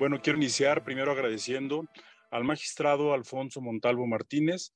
[0.00, 1.86] Bueno, quiero iniciar primero agradeciendo
[2.30, 4.72] al magistrado Alfonso Montalvo Martínez,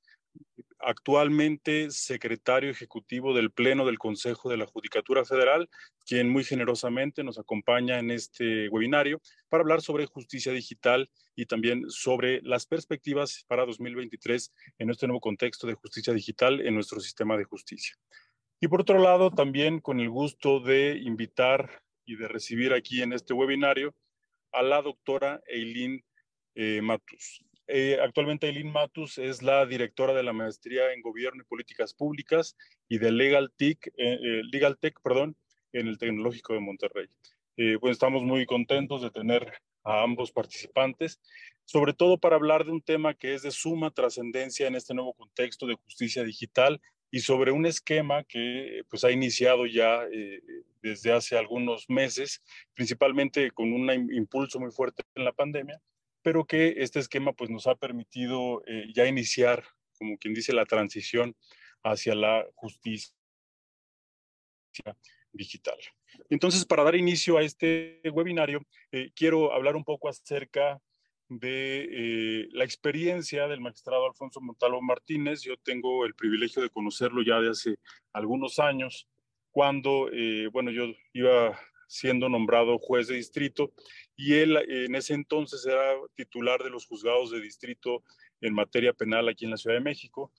[0.78, 5.70] actualmente secretario ejecutivo del Pleno del Consejo de la Judicatura Federal,
[6.04, 9.18] quien muy generosamente nos acompaña en este webinario
[9.48, 15.20] para hablar sobre justicia digital y también sobre las perspectivas para 2023 en este nuevo
[15.20, 17.94] contexto de justicia digital en nuestro sistema de justicia.
[18.60, 23.14] Y por otro lado, también con el gusto de invitar y de recibir aquí en
[23.14, 23.94] este webinario
[24.54, 26.04] a la doctora Eileen
[26.54, 27.44] eh, Matus.
[27.66, 32.56] Eh, actualmente Eileen Matus es la directora de la maestría en Gobierno y Políticas Públicas
[32.88, 34.42] y de Legal Tech, eh,
[34.80, 35.36] Tech perdón,
[35.72, 37.08] en el Tecnológico de Monterrey.
[37.80, 39.52] pues estamos muy contentos de tener
[39.84, 41.20] a ambos participantes,
[41.64, 45.14] sobre todo para hablar de un tema que es de suma trascendencia en este nuevo
[45.14, 46.80] contexto de justicia digital
[47.14, 50.42] y sobre un esquema que pues ha iniciado ya eh,
[50.82, 52.42] desde hace algunos meses,
[52.74, 55.80] principalmente con un impulso muy fuerte en la pandemia,
[56.22, 59.62] pero que este esquema pues nos ha permitido eh, ya iniciar,
[59.96, 61.36] como quien dice, la transición
[61.84, 63.14] hacia la justicia
[65.32, 65.78] digital.
[66.30, 70.80] Entonces, para dar inicio a este webinario, eh, quiero hablar un poco acerca
[71.28, 75.42] de eh, la experiencia del magistrado Alfonso Montalvo Martínez.
[75.42, 77.76] Yo tengo el privilegio de conocerlo ya de hace
[78.12, 79.08] algunos años,
[79.50, 83.72] cuando, eh, bueno, yo iba siendo nombrado juez de distrito
[84.16, 88.02] y él en ese entonces era titular de los juzgados de distrito
[88.40, 90.32] en materia penal aquí en la Ciudad de México.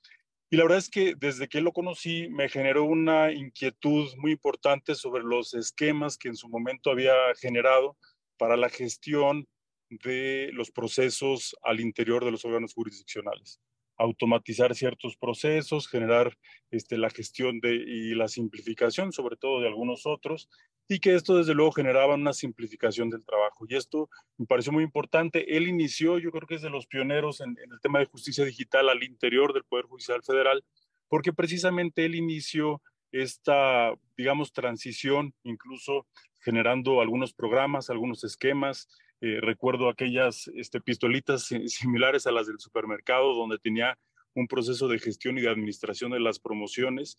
[0.50, 4.96] Y la verdad es que desde que lo conocí me generó una inquietud muy importante
[4.96, 7.98] sobre los esquemas que en su momento había generado
[8.38, 9.48] para la gestión
[9.90, 13.62] de los procesos al interior de los órganos jurisdiccionales.
[13.98, 16.38] Automatizar ciertos procesos, generar
[16.70, 20.50] este, la gestión de, y la simplificación, sobre todo de algunos otros,
[20.88, 23.66] y que esto desde luego generaba una simplificación del trabajo.
[23.68, 25.56] Y esto me pareció muy importante.
[25.56, 28.44] Él inició, yo creo que es de los pioneros en, en el tema de justicia
[28.44, 30.64] digital al interior del Poder Judicial Federal,
[31.08, 32.82] porque precisamente él inició
[33.12, 36.06] esta, digamos, transición, incluso
[36.42, 38.88] generando algunos programas, algunos esquemas,
[39.22, 43.98] eh, recuerdo aquellas este, pistolitas similares a las del supermercado, donde tenía
[44.34, 47.18] un proceso de gestión y de administración de las promociones,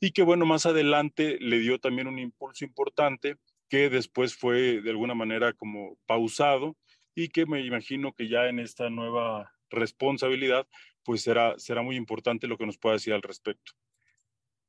[0.00, 3.36] y que bueno, más adelante le dio también un impulso importante
[3.68, 6.76] que después fue de alguna manera como pausado
[7.14, 10.66] y que me imagino que ya en esta nueva responsabilidad,
[11.04, 13.72] pues será, será muy importante lo que nos pueda decir al respecto.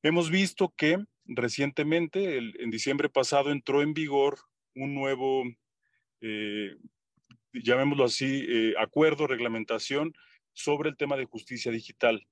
[0.03, 4.37] Hemos visto que recientemente, en diciembre pasado, entró en vigor
[4.75, 5.43] un nuevo
[6.27, 6.75] eh,
[7.53, 10.13] llamémoslo así, eh, acuerdo, reglamentación
[10.53, 12.25] sobre el tema de justicia digital.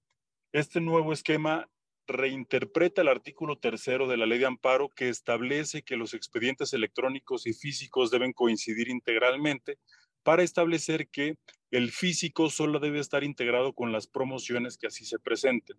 [0.52, 1.70] Este nuevo esquema
[2.08, 7.46] reinterpreta el artículo tercero de la ley de amparo que establece que los expedientes electrónicos
[7.46, 9.78] y físicos deben coincidir integralmente
[10.24, 11.38] para establecer que
[11.72, 15.78] el físico solo debe estar integrado con las promociones que así se presenten.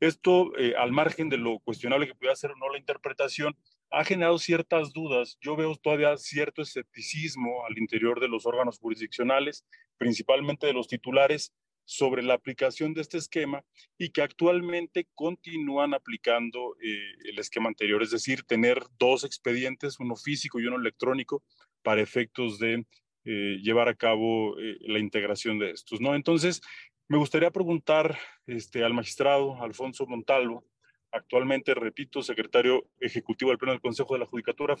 [0.00, 3.56] Esto, eh, al margen de lo cuestionable que pueda ser o no la interpretación,
[3.90, 5.38] ha generado ciertas dudas.
[5.40, 9.64] Yo veo todavía cierto escepticismo al interior de los órganos jurisdiccionales,
[9.98, 11.52] principalmente de los titulares,
[11.86, 13.62] sobre la aplicación de este esquema
[13.98, 20.16] y que actualmente continúan aplicando eh, el esquema anterior, es decir, tener dos expedientes, uno
[20.16, 21.42] físico y uno electrónico,
[21.82, 22.86] para efectos de
[23.26, 26.00] eh, llevar a cabo eh, la integración de estos.
[26.00, 26.14] ¿no?
[26.14, 26.62] Entonces,
[27.08, 30.64] me gustaría preguntar este, al magistrado Alfonso Montalvo,
[31.14, 34.76] actualmente, repito, secretario ejecutivo del Pleno del Consejo de la Judicatura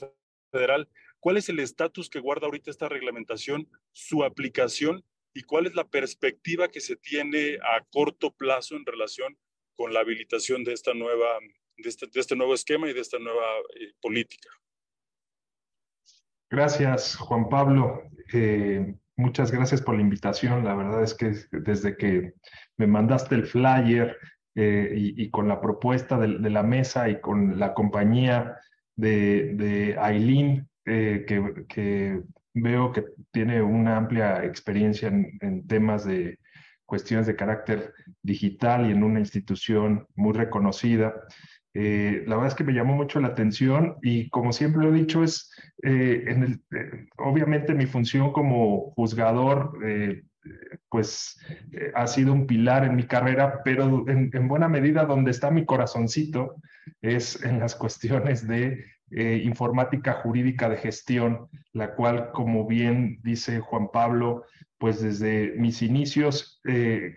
[0.50, 0.88] Federal,
[1.20, 5.88] ¿cuál es el estatus que guarda ahorita esta reglamentación, su aplicación y cuál es la
[5.88, 9.38] perspectiva que se tiene a corto plazo en relación
[9.76, 11.38] con la habilitación de, esta nueva,
[11.76, 13.46] de, este, este nuevo esquema y de esta nueva
[13.80, 14.50] eh, política?
[16.50, 18.02] Gracias, Juan Pablo.
[18.32, 20.64] Eh, muchas gracias por la invitación.
[20.64, 22.34] La verdad es que desde que
[22.76, 24.16] me mandaste el flyer
[24.56, 28.56] eh, y, con la propuesta de, la mesa y con la compañía
[28.94, 32.22] de Aileen, eh, que,
[32.56, 36.38] veo que tiene una amplia experiencia en, temas de
[36.86, 37.92] cuestiones de carácter
[38.22, 41.14] digital y en una institución muy reconocida.
[41.72, 44.98] Eh, la verdad es que me llamó mucho la atención y como siempre lo he
[45.00, 45.50] dicho, es
[45.82, 49.72] en el, obviamente mi función como juzgador
[50.88, 51.38] pues
[51.72, 55.64] eh, ha sido un pilar en mi carrera, pero en, buena medida donde está mi
[55.64, 56.56] corazoncito
[57.02, 63.60] es en las cuestiones de eh, informática jurídica de gestión, la cual, como bien dice
[63.60, 64.44] Juan Pablo,
[64.78, 67.14] pues desde mis inicios eh,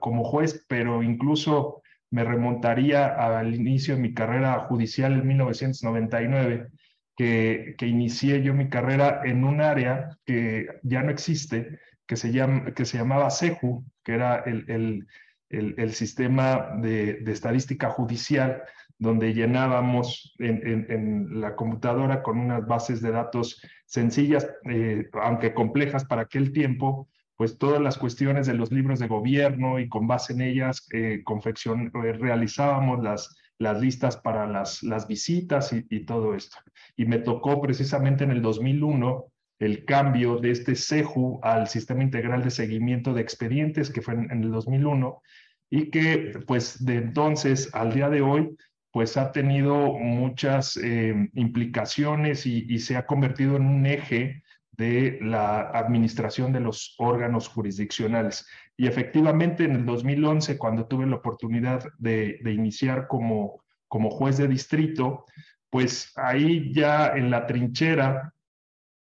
[0.00, 6.68] como juez, pero incluso me remontaría al inicio de mi carrera judicial en 1999,
[7.16, 12.32] que, que inicié yo mi carrera en un área que ya no existe, que se,
[12.32, 18.62] llama, que se llamaba CEJU, que era el, el, el, sistema de, de, estadística judicial,
[18.98, 26.04] donde llenábamos en, en, la computadora con unas bases de datos sencillas, eh, aunque complejas
[26.04, 30.32] para aquel tiempo, pues todas las cuestiones de los libros de gobierno y con base
[30.32, 36.04] en ellas eh, confección, eh, realizábamos las, las listas para las, las visitas y, y,
[36.04, 36.58] todo esto.
[36.96, 39.32] Y me tocó precisamente en el 2001
[39.64, 44.30] el cambio de este CEJU al Sistema Integral de Seguimiento de Expedientes, que fue en,
[44.30, 45.22] el 2001,
[45.70, 48.56] y que pues de entonces al día de hoy
[48.92, 55.62] pues ha tenido muchas eh, implicaciones y, se ha convertido en un eje de la
[55.70, 58.46] administración de los órganos jurisdiccionales.
[58.76, 64.36] Y efectivamente en el 2011, cuando tuve la oportunidad de, de iniciar como, como juez
[64.36, 65.24] de distrito,
[65.70, 68.33] pues ahí ya en la trinchera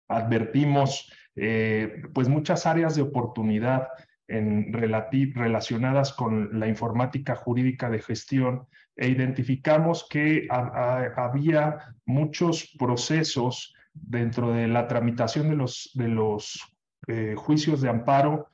[0.09, 3.87] advertimos eh, pues muchas áreas de oportunidad
[4.27, 14.51] en relacionadas con la informática jurídica de gestión e identificamos que había muchos procesos dentro
[14.51, 16.59] de la tramitación de los, de los
[17.07, 18.49] eh, juicios de amparo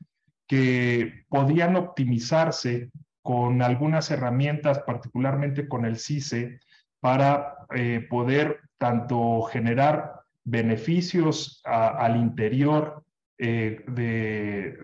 [0.48, 2.92] que podían optimizarse
[3.22, 6.60] con algunas herramientas, particularmente con el CICE,
[7.00, 10.15] para eh, poder tanto generar
[10.46, 13.04] beneficios al interior
[13.38, 14.78] eh, de,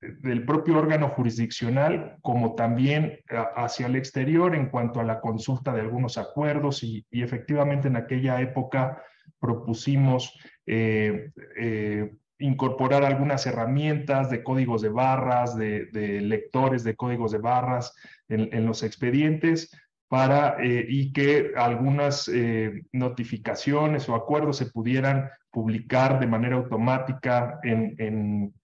[0.00, 3.18] del propio órgano jurisdiccional, como también
[3.56, 8.40] hacia el exterior en cuanto a la consulta de algunos acuerdos y, efectivamente en aquella
[8.40, 9.02] época
[9.40, 15.88] propusimos eh, eh, incorporar algunas herramientas de códigos de barras, de,
[16.22, 17.94] lectores de códigos de barras
[18.28, 19.70] en los expedientes
[20.08, 27.60] para eh, y que algunas eh, notificaciones o acuerdos se pudieran publicar de manera automática
[27.62, 28.54] en, en,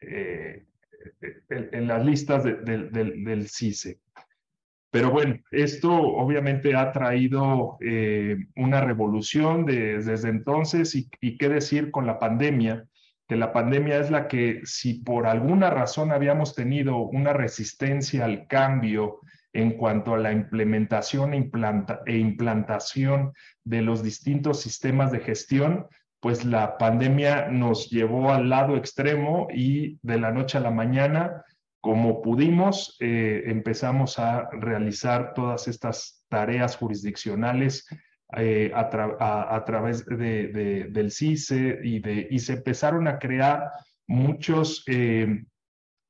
[0.00, 0.64] eh,
[1.48, 4.00] las listas del, CICE.
[4.90, 7.78] Pero bueno, esto obviamente ha traído
[8.56, 12.86] una revolución desde entonces y qué decir con la pandemia,
[13.28, 18.46] que la pandemia es la que si por alguna razón habíamos tenido una resistencia al
[18.46, 19.20] cambio,
[19.58, 21.50] en cuanto a la implementación e,
[22.06, 23.32] e, implantación
[23.64, 25.86] de los distintos sistemas de gestión,
[26.20, 31.44] pues la pandemia nos llevó al lado extremo y de la noche a la mañana,
[31.80, 37.84] como pudimos, eh, empezamos a realizar todas estas tareas jurisdiccionales
[38.36, 43.70] eh, a, través de, del CICE y se empezaron a crear
[44.06, 45.44] muchos eh,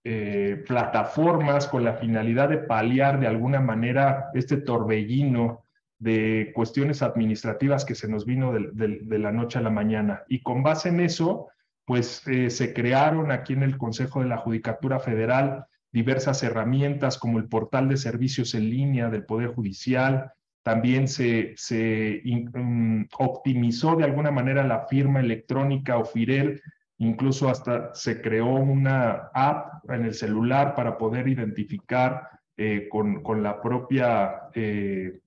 [0.05, 5.65] eh, plataformas con la finalidad de paliar de alguna manera este torbellino
[5.99, 10.23] de cuestiones administrativas que se nos vino de, la noche a la mañana.
[10.29, 11.49] Y con base en eso,
[11.85, 17.39] pues eh, se crearon aquí en el Consejo de la Judicatura Federal diversas herramientas como
[17.39, 24.05] el portal de servicios en línea del Poder Judicial, también se, se mm, optimizó de
[24.05, 26.61] alguna manera la firma electrónica o FIREL
[26.99, 33.40] Incluso hasta se creó una app en el celular para poder identificar eh, con, con,
[33.40, 35.21] la propia, eh,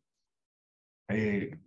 [1.08, 1.58] eh,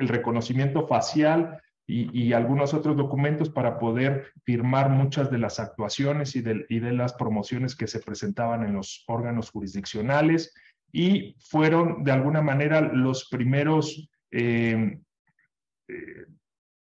[0.00, 6.34] el reconocimiento facial y, y, algunos otros documentos para poder firmar muchas de las actuaciones
[6.34, 10.52] y de, y de las promociones que se presentaban en los órganos jurisdiccionales.
[10.90, 14.10] Y fueron de alguna manera los primeros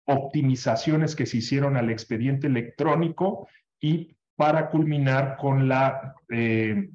[0.08, 3.48] optimizaciones que se hicieron al expediente electrónico
[3.80, 6.90] y para culminar con la eh,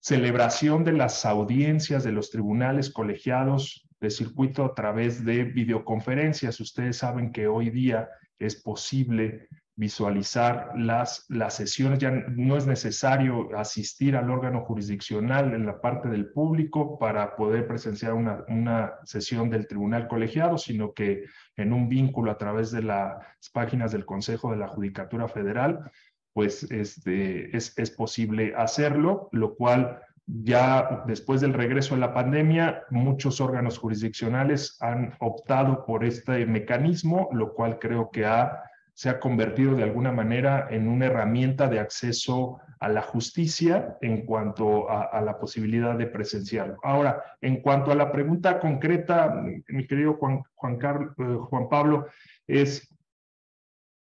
[0.00, 6.58] celebración de las audiencias de los tribunales colegiados de circuito a través de videoconferencias.
[6.60, 9.48] Ustedes saben que hoy día es posible
[9.80, 16.10] visualizar las, las sesiones, ya no es necesario asistir al órgano jurisdiccional en la parte
[16.10, 21.24] del público para poder presenciar una, una sesión del tribunal colegiado, sino que
[21.56, 25.90] en un vínculo a través de las páginas del Consejo de la Judicatura Federal,
[26.34, 32.82] pues este, es, es posible hacerlo, lo cual ya después del regreso de la pandemia,
[32.90, 39.20] muchos órganos jurisdiccionales han optado por este mecanismo, lo cual creo que ha se ha
[39.20, 45.20] convertido de alguna manera en una herramienta de acceso a la justicia en cuanto a,
[45.20, 46.78] la posibilidad de presenciarlo.
[46.82, 52.06] Ahora, en cuanto a la pregunta concreta, mi querido Juan, Juan, Carlos, eh, Juan Pablo,
[52.46, 52.90] es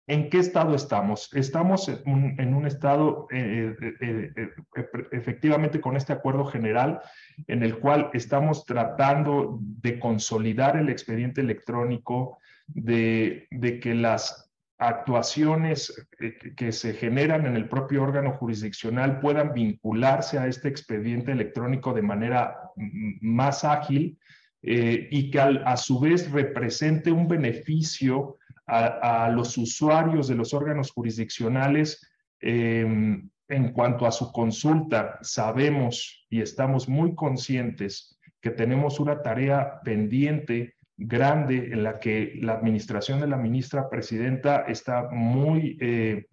[0.08, 1.30] ¿En qué estado estamos?
[1.34, 4.50] Estamos en un, estado eh, eh,
[5.12, 7.00] efectivamente con este acuerdo general
[7.48, 13.48] en el cual estamos tratando de consolidar el expediente electrónico, de
[13.82, 14.51] que las
[14.82, 15.94] actuaciones
[16.58, 22.02] que se generan en el propio órgano jurisdiccional puedan vincularse a este expediente electrónico de
[22.02, 22.58] manera
[23.22, 24.18] más ágil
[24.64, 32.02] y que a su vez represente un beneficio a, los usuarios de los órganos jurisdiccionales
[32.40, 35.20] em, en cuanto a su consulta.
[35.22, 40.76] Sabemos y estamos muy conscientes que tenemos una tarea pendiente
[41.08, 46.26] grande en la que la administración de la ministra presidenta está muy eh,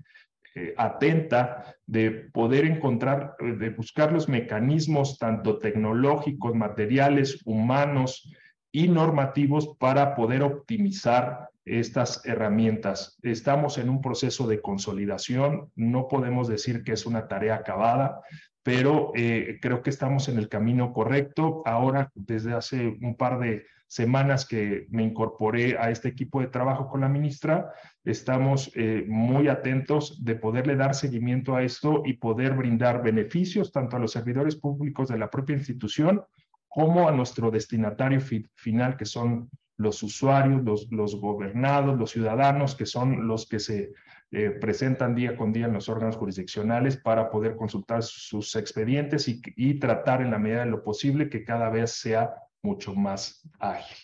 [0.54, 8.30] eh, atenta de poder encontrar, de buscar los mecanismos tanto tecnológicos, materiales, humanos
[8.70, 13.18] y normativos para poder optimizar estas herramientas.
[13.22, 18.20] Estamos en un proceso de consolidación, no podemos decir que es una tarea acabada,
[18.62, 21.62] pero eh, creo que estamos en el camino correcto.
[21.64, 26.88] Ahora, desde hace un par de semanas que me incorporé a este equipo de trabajo
[26.88, 27.72] con la ministra,
[28.04, 33.96] estamos eh, muy atentos de poderle dar seguimiento a esto y poder brindar beneficios tanto
[33.96, 36.22] a los servidores públicos de la propia institución
[36.68, 42.84] como a nuestro destinatario final, que son los usuarios, los, los gobernados, los ciudadanos, que
[42.84, 43.92] son los que se
[44.32, 49.40] eh, presentan día con día en los órganos jurisdiccionales para poder consultar sus expedientes y,
[49.56, 53.96] y, tratar en la medida de lo posible que cada vez sea mucho más ágil.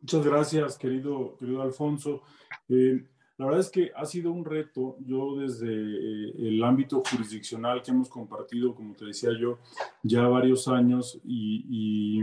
[0.00, 2.22] Muchas gracias, querido, querido Alfonso.
[2.68, 3.04] Eh,
[3.36, 4.96] la verdad es que ha sido un reto.
[5.00, 9.58] Yo desde eh, el ámbito jurisdiccional que hemos compartido, como te decía yo,
[10.02, 12.22] ya varios años y,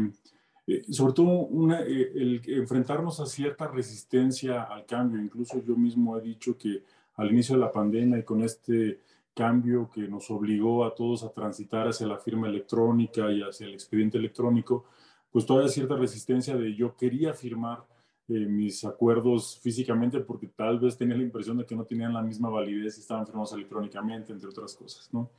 [0.68, 1.50] eh, sobre todo
[1.86, 5.22] el enfrentarnos a cierta resistencia al cambio.
[5.22, 6.84] Incluso yo mismo he dicho que
[7.16, 9.00] al inicio de la pandemia y con este
[9.36, 13.74] cambio que nos obligó a todos a transitar hacia la firma electrónica y hacia el
[13.74, 14.86] expediente electrónico,
[15.32, 17.86] pues todavía cierta resistencia de yo quería firmar
[18.28, 22.24] eh, mis acuerdos físicamente porque tal vez tenía la impresión de que no tenían la
[22.24, 25.30] misma validez y estaban firmados electrónicamente, entre otras cosas, ¿no?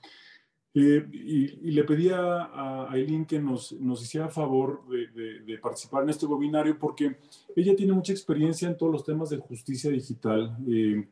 [0.78, 6.10] Eh, y, le pedía a Aileen que nos, nos hiciera favor de, de, participar en
[6.10, 7.16] este webinario porque
[7.56, 10.54] ella tiene mucha experiencia en todos los temas de justicia digital.
[10.68, 11.08] Eh,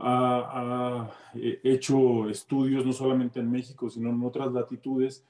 [0.00, 1.10] ha, ha,
[1.62, 5.24] hecho estudios no solamente en México, sino en otras latitudes.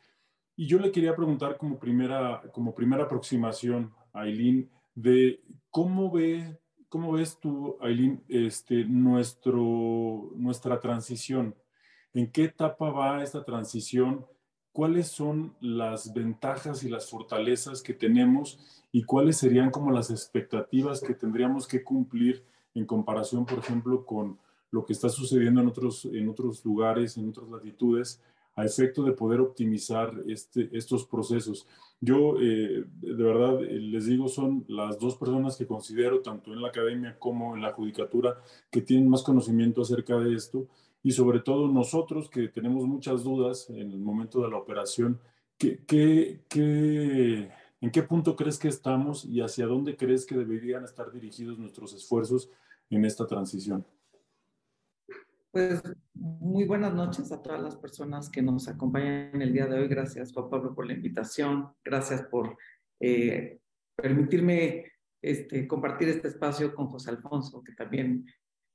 [0.56, 6.58] Y yo le quería preguntar como primera, como primera aproximación Aileen, de cómo, ve,
[6.88, 11.54] cómo ves tú, Aileen, este, nuestro, nuestra transición.
[12.12, 14.26] ¿En qué etapa va esta transición?
[14.72, 21.00] ¿Cuáles son las ventajas y las fortalezas que tenemos y cuáles serían como las expectativas
[21.00, 24.38] que tendríamos que cumplir en comparación, por ejemplo, con
[24.70, 28.22] lo que está sucediendo en otros, en otros lugares, en otras latitudes,
[28.56, 31.66] a efecto de poder optimizar este, estos procesos?
[32.00, 36.62] Yo, eh, de verdad, eh, les digo, son las dos personas que considero, tanto en
[36.62, 38.38] la academia como en la judicatura,
[38.70, 40.66] que tienen más conocimiento acerca de esto
[41.02, 45.18] y sobre todo nosotros que tenemos muchas dudas en el momento de la operación,
[45.56, 47.50] ¿qué, qué, qué,
[47.80, 51.94] en qué punto crees que estamos y hacia dónde crees que deberían estar dirigidos nuestros
[51.94, 52.50] esfuerzos
[52.90, 53.84] en esta transición?
[55.52, 55.82] Pues
[56.14, 59.88] muy buenas noches a todas las personas que nos acompañan el día de hoy.
[59.88, 61.72] Gracias, Juan Pablo, por la invitación.
[61.84, 62.56] Gracias por
[63.00, 63.58] eh,
[63.96, 68.24] permitirme este, compartir este espacio con José Alfonso, que también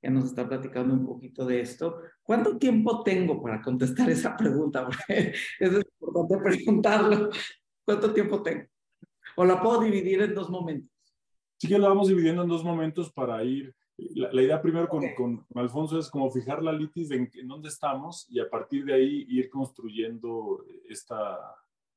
[0.04, 2.02] ya nos está platicando un poquito de esto.
[2.22, 4.86] ¿Cuánto tiempo tengo para contestar esa pregunta?
[5.08, 7.30] Porque es importante preguntarlo.
[7.86, 8.66] ¿Cuánto tiempo tengo?
[9.38, 10.92] ¿O la puedo dividir en dos momentos?
[11.58, 15.46] Sí que la vamos dividiendo en dos momentos para ir la, idea primero con, con,
[15.56, 19.26] Alfonso es como fijar la litis en, en, dónde estamos y a partir de ahí
[19.30, 21.38] ir construyendo esta,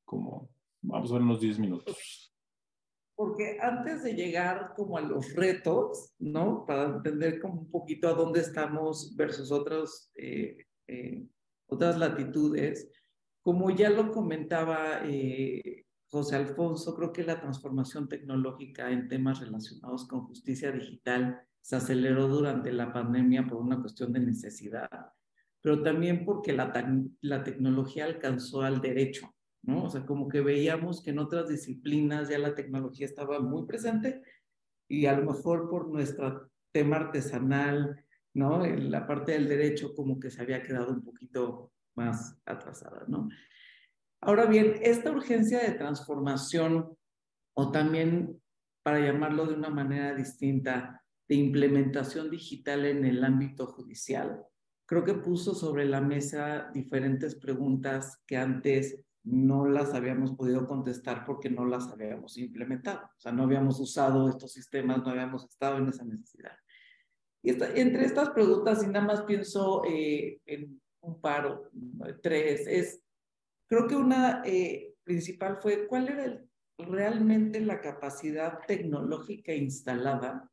[0.05, 0.49] como,
[0.81, 2.33] vamos a ver unos 10 minutos.
[3.15, 6.65] Porque antes de llegar como a los retos, ¿no?
[6.65, 11.27] Para entender como un poquito a dónde estamos versus otros, eh, eh,
[11.67, 12.89] otras latitudes,
[13.41, 20.07] como ya lo comentaba eh, José Alfonso, creo que la transformación tecnológica en temas relacionados
[20.07, 24.89] con justicia digital se aceleró durante la pandemia por una cuestión de necesidad,
[25.61, 26.71] pero también porque la,
[27.21, 29.85] la tecnología alcanzó al derecho, ¿no?
[29.85, 34.21] O sea, como que veíamos que en otras disciplinas ya la tecnología estaba muy presente
[34.87, 38.63] y a lo mejor por nuestro tema artesanal, ¿no?
[38.65, 43.29] En la parte del derecho como que se había quedado un poquito más atrasada, ¿no?
[44.21, 46.97] Ahora bien, esta urgencia de transformación
[47.53, 48.41] o también
[48.83, 54.43] para llamarlo de una manera distinta, de implementación digital en el ámbito judicial,
[54.85, 61.23] creo que puso sobre la mesa diferentes preguntas que antes no las habíamos podido contestar
[61.25, 63.01] porque no las habíamos implementado.
[63.05, 66.55] O sea, no habíamos usado estos sistemas, no habíamos estado en esa necesidad.
[67.43, 71.69] Y entre estas preguntas, y nada más pienso eh, en un paro,
[72.23, 73.03] tres, es,
[73.67, 76.43] creo que una eh, principal fue cuál era
[76.79, 80.49] realmente la capacidad tecnológica instalada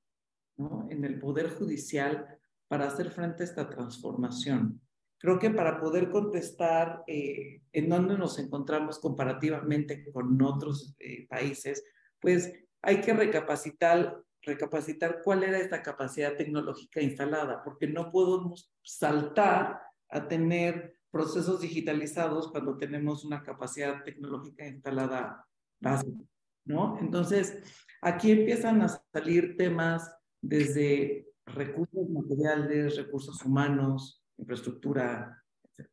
[0.56, 0.86] ¿no?
[0.90, 2.26] en el Poder Judicial
[2.68, 4.80] para hacer frente a esta transformación.
[5.18, 10.94] Creo que para poder contestar eh, en dónde nos encontramos comparativamente con otros
[11.28, 11.84] países,
[12.20, 19.80] pues hay que recapacitar recapacitar cuál era esta capacidad tecnológica instalada, porque no podemos saltar
[20.08, 25.44] a tener procesos digitalizados cuando tenemos una capacidad tecnológica instalada
[25.80, 26.24] básica,
[26.64, 26.98] ¿no?
[27.00, 27.58] Entonces,
[28.00, 30.15] aquí empiezan a salir temas
[30.48, 35.88] desde recursos materiales, recursos humanos, infraestructura, etc.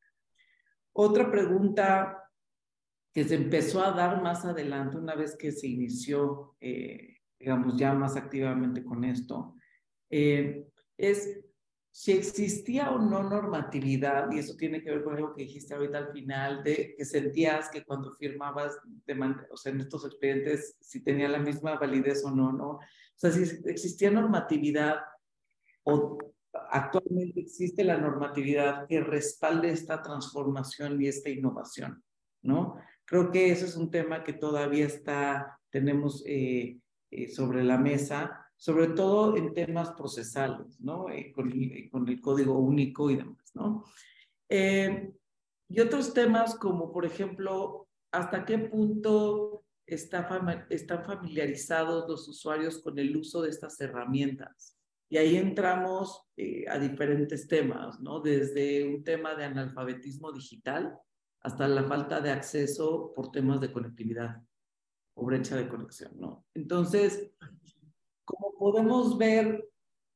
[0.94, 2.20] Otra pregunta
[3.14, 7.94] que se empezó a dar más adelante, una vez que se inició eh, digamos, ya
[7.94, 9.56] más activamente con esto,
[10.10, 10.66] eh,
[10.98, 11.42] es
[11.92, 15.98] si existía o no normatividad, y eso tiene que ver con algo que dijiste ahorita
[16.00, 21.04] al final, de que sentías que cuando firmabas, de o sea, en estos expedientes, si
[21.04, 22.80] tenía la misma validez o no, ¿no?
[23.16, 24.98] O sea, si existía normatividad
[25.84, 26.18] o
[26.70, 32.04] actualmente existe la normatividad que respalde esta transformación y esta innovación,
[32.42, 32.78] ¿no?
[33.06, 36.80] Creo que ese es un tema que todavía está, tenemos eh,
[37.12, 41.10] eh, sobre la mesa, sobre todo en temas procesales, ¿no?
[41.10, 43.84] Eh, con, el, con, el, código único y demás, ¿no?
[44.50, 45.12] Eh,
[45.70, 50.28] y otros temas como, por ejemplo, hasta qué punto está
[50.70, 54.78] están familiarizados los usuarios con el uso de estas herramientas.
[55.10, 56.28] Y ahí entramos
[56.68, 58.20] a diferentes temas, ¿no?
[58.20, 60.98] Desde un tema de analfabetismo digital
[61.42, 64.42] hasta la falta de acceso por temas de conectividad
[65.16, 66.46] o brecha de conexión, ¿no?
[66.54, 67.32] Entonces,
[68.26, 69.70] como podemos ver,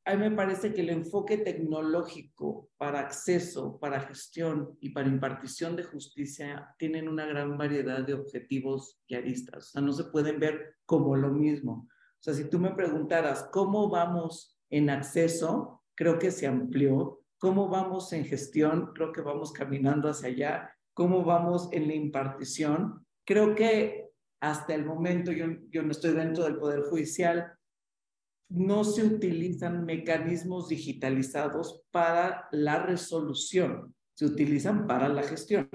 [0.07, 5.75] a mí me parece que el enfoque tecnológico para acceso, para gestión y para impartición
[5.75, 9.67] de justicia tienen una gran variedad de objetivos y aristas.
[9.67, 11.89] O sea, no se pueden ver como lo mismo.
[11.89, 17.21] O sea, si tú me preguntaras cómo vamos en acceso, creo que se amplió.
[17.37, 18.93] ¿Cómo vamos en gestión?
[18.93, 20.71] Creo que vamos caminando hacia allá.
[20.93, 23.05] ¿Cómo vamos en la impartición?
[23.25, 24.07] Creo que
[24.39, 27.56] hasta el momento, yo, yo no estoy dentro del Poder Judicial,
[28.49, 35.69] no se utilizan mecanismos digitalizados para la resolución, se utilizan para la gestión.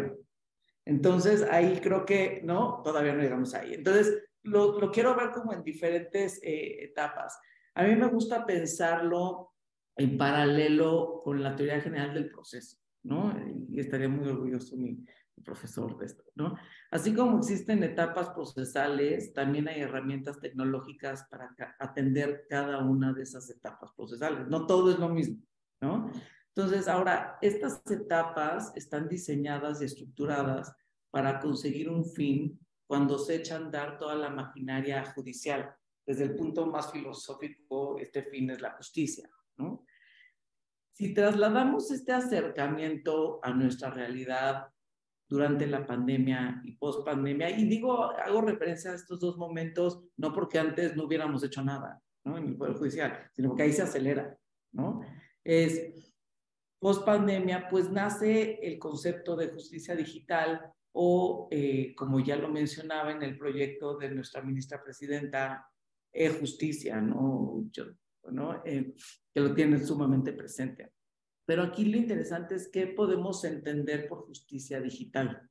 [0.85, 3.75] Entonces, ahí creo que, no, todavía no llegamos ahí.
[3.75, 7.39] Entonces, lo, lo quiero ver como en diferentes eh, etapas.
[7.75, 9.53] A mí me gusta pensarlo
[9.97, 13.35] en paralelo con la teoría general del proceso, ¿no?
[13.69, 15.05] Y estaría muy orgulloso mi,
[15.45, 16.57] profesor de esto, ¿no?
[16.91, 23.49] Así como existen etapas procesales, también hay herramientas tecnológicas para atender cada una de esas
[23.51, 24.47] etapas procesales.
[24.49, 25.43] No todo es lo mismo,
[25.81, 26.11] ¿no?
[26.55, 30.75] Entonces, ahora, estas etapas están diseñadas y estructuradas
[31.11, 35.75] para conseguir un fin cuando se echa a andar toda la maquinaria judicial.
[36.05, 39.87] Desde el punto más filosófico, este fin es la justicia, ¿no?
[40.93, 44.69] Si trasladamos este acercamiento a nuestra realidad
[45.33, 47.49] durante la pandemia y post pandemia.
[47.59, 52.03] Y digo, hago referencia a estos dos momentos, no porque antes no hubiéramos hecho nada,
[52.23, 52.37] ¿no?
[52.37, 54.37] En el Poder Judicial, sino porque ahí se acelera,
[54.73, 55.01] ¿no?
[55.43, 56.13] Es
[56.79, 63.11] post pandemia, pues nace el concepto de justicia digital o, eh, como ya lo mencionaba
[63.13, 65.67] en el proyecto de nuestra ministra presidenta,
[66.13, 67.65] e-justicia, ¿no?
[67.71, 67.87] Yo,
[68.31, 68.63] ¿no?
[68.67, 68.93] Eh,
[69.33, 70.93] que lo tienen sumamente presente.
[71.45, 75.51] Pero aquí lo interesante es qué podemos entender por justicia digital,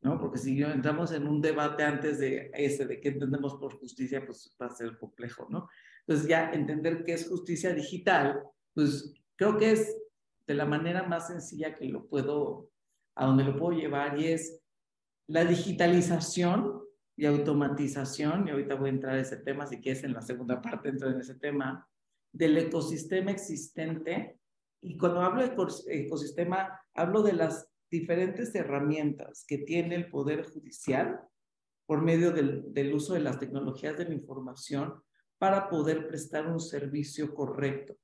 [0.00, 0.18] ¿no?
[0.18, 4.56] Porque si entramos en un debate antes de ese, de qué entendemos por justicia, pues
[4.60, 5.68] va a ser complejo, ¿no?
[6.06, 8.42] Entonces ya entender qué es justicia digital,
[8.74, 9.96] pues creo que es
[10.46, 12.70] de la manera más sencilla que lo puedo,
[13.14, 14.60] a donde lo puedo llevar y es
[15.28, 16.82] la digitalización
[17.16, 20.60] y automatización, y ahorita voy a entrar a ese tema, si quieres en la segunda
[20.60, 21.86] parte entro en ese tema,
[22.32, 24.39] del ecosistema existente
[24.82, 25.54] y cuando hablo de
[25.88, 31.20] ecosistema, hablo de las diferentes herramientas que tiene el Poder Judicial
[31.86, 35.02] por medio del, del uso de las tecnologías de la información
[35.38, 37.96] para poder prestar un servicio correcto,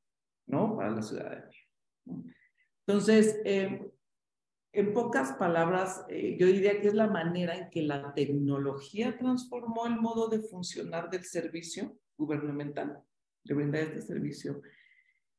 [0.46, 0.76] ¿no?
[0.76, 1.60] Para la ciudadanía.
[2.86, 3.90] Entonces, eh,
[4.72, 9.86] en pocas palabras, eh, yo diría que es la manera en que la tecnología transformó
[9.86, 13.02] el modo de funcionar del servicio gubernamental
[13.44, 14.60] de brindar este servicio.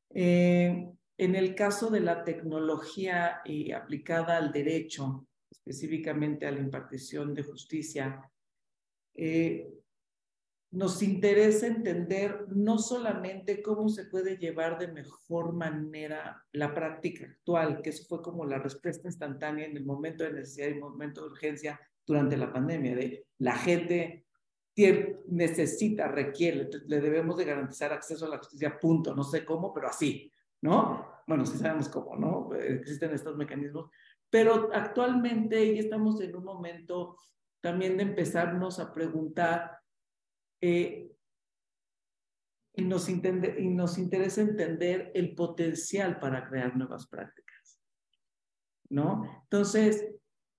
[0.09, 7.33] Eh, en el caso de la tecnología eh, aplicada al derecho, específicamente a la impartición
[7.33, 8.29] de justicia,
[9.15, 9.73] eh,
[10.71, 17.81] nos interesa entender no solamente cómo se puede llevar de mejor manera la práctica actual,
[17.81, 21.27] que eso fue como la respuesta instantánea en el momento de necesidad y momento de
[21.27, 24.25] urgencia durante la pandemia, de la gente
[25.27, 29.87] necesita, requiere, le debemos de garantizar acceso a la justicia, punto, no sé cómo, pero
[29.87, 31.05] así, ¿no?
[31.27, 32.53] Bueno, sí sabemos cómo, ¿no?
[32.55, 33.89] Existen estos mecanismos,
[34.29, 37.17] pero actualmente ya estamos en un momento
[37.61, 39.79] también de empezarnos a preguntar
[40.61, 41.11] eh,
[42.73, 47.79] y, nos y nos interesa entender el potencial para crear nuevas prácticas,
[48.89, 49.41] ¿no?
[49.43, 50.07] Entonces,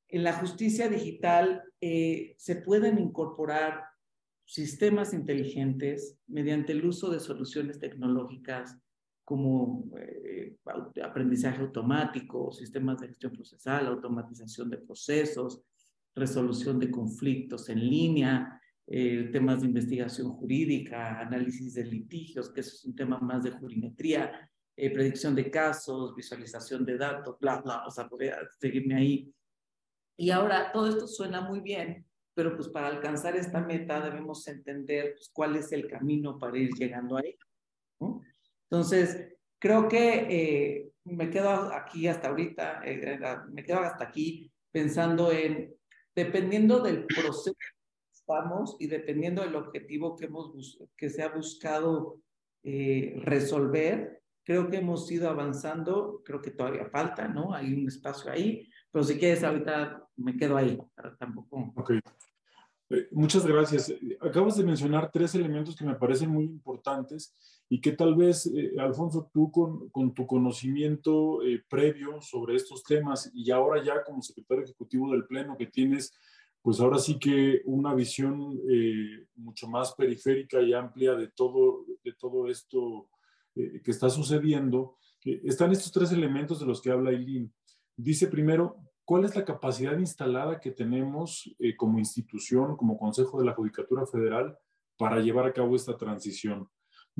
[0.08, 3.84] en la justicia digital eh, se pueden incorporar
[4.44, 8.78] sistemas inteligentes mediante el uso de soluciones tecnológicas
[9.28, 10.56] como eh,
[11.04, 15.60] aprendizaje automático, sistemas de gestión procesal, automatización de procesos,
[16.14, 22.82] resolución de conflictos en línea, eh, temas de investigación jurídica, análisis de litigios, que es
[22.86, 27.90] un tema más de jurimetría, eh, predicción de casos, visualización de datos, bla, bla, o
[27.90, 29.30] sea, podría seguirme ahí.
[30.16, 35.12] Y ahora todo esto suena muy bien, pero pues para alcanzar esta meta debemos entender
[35.16, 37.36] pues, cuál es el camino para ir llegando ahí.
[38.00, 38.22] ¿no?
[38.70, 43.18] Entonces, creo que eh, me quedo aquí hasta ahorita, eh,
[43.50, 45.74] me quedo hasta aquí pensando en,
[46.14, 47.66] dependiendo del proceso que
[48.12, 52.20] estamos y dependiendo del objetivo que, hemos, que se ha buscado
[52.62, 57.54] eh, resolver, creo que hemos ido avanzando, creo que todavía falta, ¿no?
[57.54, 60.78] Hay un espacio ahí, pero si quieres ahorita me quedo ahí,
[61.18, 61.72] tampoco.
[61.76, 61.92] Ok.
[62.90, 63.92] Eh, muchas gracias.
[64.20, 68.72] Acabas de mencionar tres elementos que me parecen muy importantes y que tal vez, eh,
[68.78, 74.22] Alfonso, tú con, con tu conocimiento eh, previo sobre estos temas y ahora ya como
[74.22, 76.12] secretario ejecutivo del Pleno que tienes,
[76.62, 78.60] pues ahora sí que una visión
[79.36, 83.08] mucho más periférica y amplia de todo, de todo esto
[83.54, 87.54] que está sucediendo, están estos tres elementos de los que habla Eileen.
[87.96, 88.76] Dice primero,
[89.08, 94.04] ¿Cuál es la capacidad instalada que tenemos eh, como institución, como Consejo de la Judicatura
[94.04, 94.58] Federal,
[94.98, 96.68] para llevar a cabo esta transición?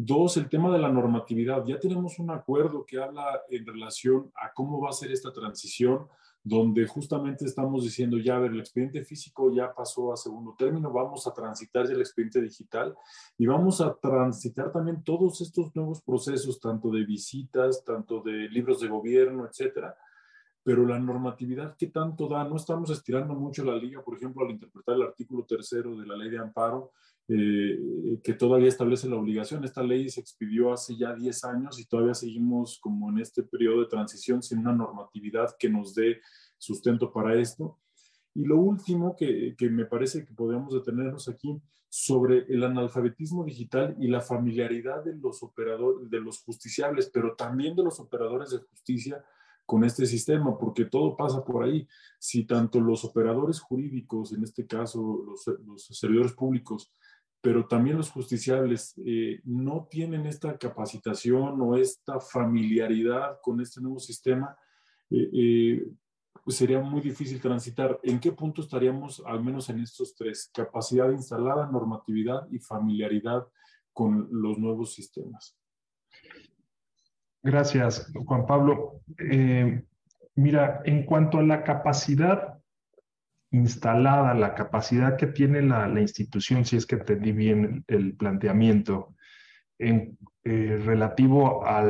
[0.01, 1.65] Dos, el tema de la normatividad.
[1.67, 6.07] Ya tenemos un acuerdo que habla en relación a cómo va a ser esta transición,
[6.41, 10.93] donde justamente estamos diciendo, ya, a ver, el expediente físico ya pasó a segundo término,
[10.93, 12.95] vamos a transitar ya el expediente digital
[13.37, 18.79] y vamos a transitar también todos estos nuevos procesos, tanto de visitas, tanto de libros
[18.79, 19.97] de gobierno, etcétera,
[20.63, 22.45] pero la normatividad, ¿qué tanto da?
[22.45, 26.17] No estamos estirando mucho la liga, por ejemplo, al interpretar el artículo tercero de la
[26.17, 26.93] ley de amparo,
[27.29, 27.79] eh,
[28.23, 29.65] que todavía establece la obligación.
[29.65, 33.81] Esta ley se expidió hace ya 10 años y todavía seguimos como en este periodo
[33.81, 36.21] de transición sin una normatividad que nos dé
[36.57, 37.79] sustento para esto.
[38.35, 41.61] Y lo último que, que me parece que podemos detenernos aquí
[41.91, 47.75] sobre el analfabetismo digital y la familiaridad de los operadores, de los justiciables, pero también
[47.75, 49.25] de los operadores de justicia
[49.69, 51.87] con este sistema, porque todo pasa por ahí.
[52.19, 56.91] Si tanto los operadores jurídicos, en este caso los, servidores públicos,
[57.41, 64.01] pero también los justiciables eh, no tienen esta capacitación o esta familiaridad con este nuevo
[64.01, 64.57] sistema,
[65.11, 65.89] eh, eh,
[66.45, 67.99] pues sería muy difícil transitar.
[68.03, 70.51] ¿En qué punto estaríamos, al menos en estos tres?
[70.53, 73.47] Capacidad instalada, normatividad y familiaridad
[73.93, 75.57] con los nuevos sistemas.
[77.43, 79.01] Gracias, Juan Pablo.
[80.35, 82.58] Mira, en cuanto a la capacidad
[83.51, 89.15] instalada, la capacidad que tiene la, institución, si es que entendí bien el, planteamiento,
[89.79, 91.83] en, eh, relativo a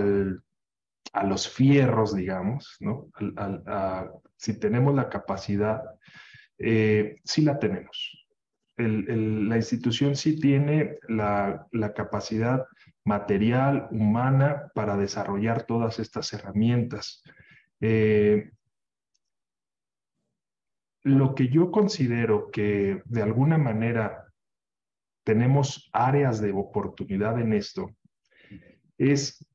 [1.24, 3.08] los fierros, digamos, ¿no?
[4.36, 5.82] si tenemos la capacidad,
[6.58, 8.26] eh, sí la tenemos.
[8.76, 12.64] la institución sí tiene la, la capacidad
[13.08, 17.24] material, humana, para desarrollar todas estas herramientas.
[17.80, 18.50] Eh,
[21.08, 24.24] lo que yo considero que de alguna manera
[25.24, 27.90] tenemos áreas de oportunidad en esto
[28.96, 29.46] es,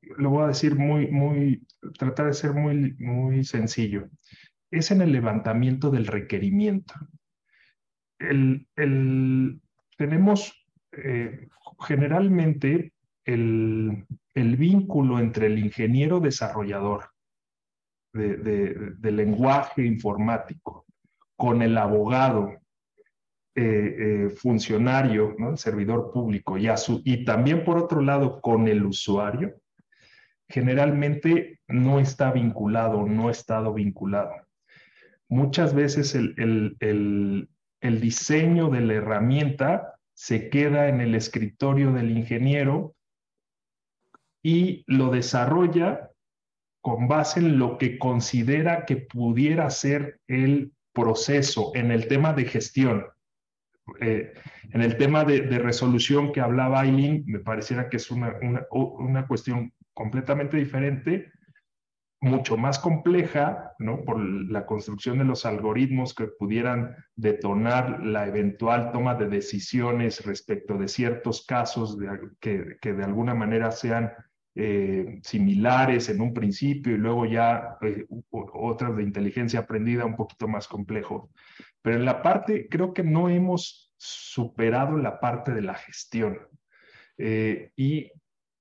[0.00, 1.66] lo voy a decir muy, muy,
[1.98, 4.08] tratar de ser muy, muy sencillo,
[4.70, 6.94] es en el levantamiento del requerimiento.
[8.18, 9.60] El, el,
[9.96, 11.48] tenemos eh,
[11.80, 12.92] generalmente
[13.24, 17.10] el, vínculo entre el ingeniero desarrollador
[18.18, 20.84] de, lenguaje informático
[21.36, 22.58] con el abogado
[24.36, 25.50] funcionario, ¿no?
[25.50, 29.54] el servidor público, y, su, y también por otro lado con el usuario,
[30.48, 34.30] generalmente no está vinculado, no ha estado vinculado.
[35.28, 37.48] Muchas veces el,
[37.80, 42.94] el diseño de la herramienta se queda en el escritorio del ingeniero
[44.42, 46.10] y lo desarrolla
[46.88, 52.46] con base en lo que considera que pudiera ser el proceso en el tema de
[52.46, 53.04] gestión.
[54.00, 54.32] Eh,
[54.72, 58.36] en el tema de, resolución que hablaba Aileen, me pareciera que es una,
[58.70, 61.30] una, cuestión completamente diferente,
[62.22, 64.02] mucho más compleja, ¿no?
[64.02, 70.78] Por la construcción de los algoritmos que pudieran detonar la eventual toma de decisiones respecto
[70.78, 71.98] de ciertos casos
[72.40, 74.10] que, que, de alguna manera sean
[74.60, 80.48] eh, similares en un principio y luego ya eh, otras de inteligencia aprendida un poquito
[80.48, 81.30] más complejo.
[81.80, 86.40] Pero en la parte, creo que no hemos superado la parte de la gestión.
[87.18, 88.10] Eh, y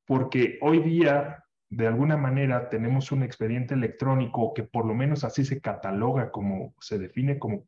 [0.05, 5.45] porque hoy día, de alguna manera, tenemos un expediente electrónico que por lo menos así
[5.45, 7.65] se cataloga como, se define como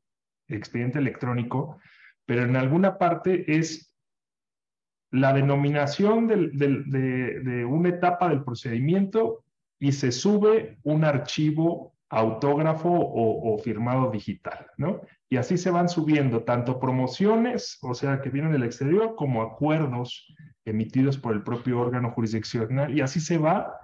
[0.48, 1.80] expediente electrónico,
[2.28, 3.89] pero en alguna parte es
[5.12, 9.44] la denominación de, una etapa del procedimiento
[9.80, 15.02] y se sube un archivo autógrafo o, firmado digital, ¿no?
[15.30, 20.34] Y así se van subiendo tanto promociones, o sea, que vienen del exterior, como acuerdos
[20.66, 23.80] emitidos por el propio órgano jurisdiccional, y así se va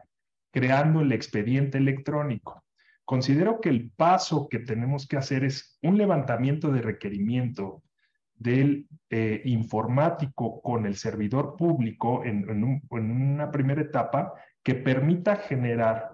[0.52, 2.64] creando el expediente electrónico.
[3.04, 7.84] Considero que el paso que tenemos que hacer es un levantamiento de requerimiento
[8.36, 16.12] del eh, informático con el servidor público en, una primera etapa que permita generar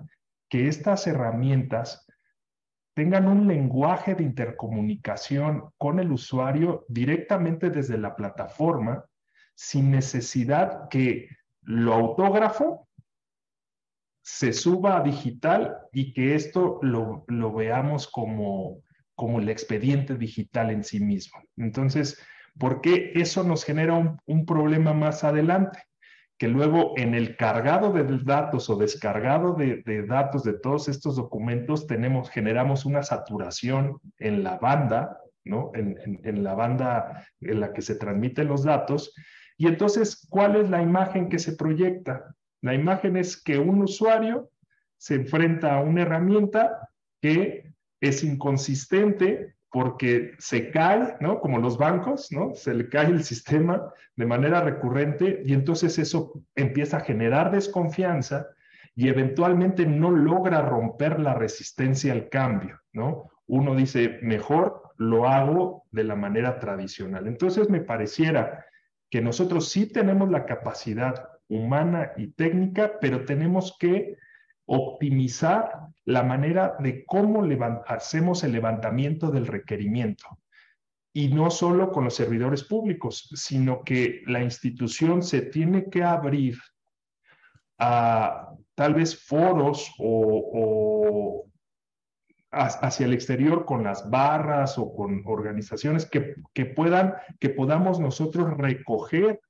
[0.49, 2.05] que estas herramientas
[2.93, 9.05] tengan un lenguaje de intercomunicación con el usuario directamente desde la plataforma
[9.55, 11.29] sin necesidad que
[11.62, 12.88] lo autógrafo
[14.21, 18.84] se suba a digital y que esto lo, lo veamos como
[19.21, 21.39] como el expediente digital en sí mismo.
[21.55, 22.19] Entonces,
[22.57, 25.77] ¿por qué eso nos genera un, problema más adelante?
[26.39, 31.86] Que luego en el cargado de datos o descargado de, datos de todos estos documentos
[31.86, 35.71] tenemos, generamos una saturación en la banda, ¿no?
[35.75, 39.13] En la banda en la que se transmiten los datos.
[39.55, 42.34] Y entonces, ¿cuál es la imagen que se proyecta?
[42.62, 44.49] La imagen es que un usuario
[44.97, 46.89] se enfrenta a una herramienta
[47.21, 47.70] que
[48.01, 51.39] es inconsistente porque se cae, ¿no?
[51.39, 52.53] Como los bancos, ¿no?
[52.55, 58.47] Se le cae el sistema de manera recurrente y entonces eso empieza a generar desconfianza
[58.95, 63.31] y eventualmente no logra romper la resistencia al cambio, ¿no?
[63.47, 67.27] Uno dice, mejor lo hago de la manera tradicional.
[67.27, 68.65] Entonces me pareciera
[69.09, 74.17] que nosotros sí tenemos la capacidad humana y técnica, pero tenemos que
[74.73, 77.43] optimizar la manera de cómo
[77.88, 80.39] hacemos el levantamiento del requerimiento.
[81.13, 86.57] Y no solo con los servidores públicos, sino que la institución se tiene que abrir
[87.79, 91.47] a tal vez foros o,
[92.51, 98.55] hacia el exterior con las barras o con organizaciones que, que, puedan, que podamos nosotros
[98.55, 99.41] recoger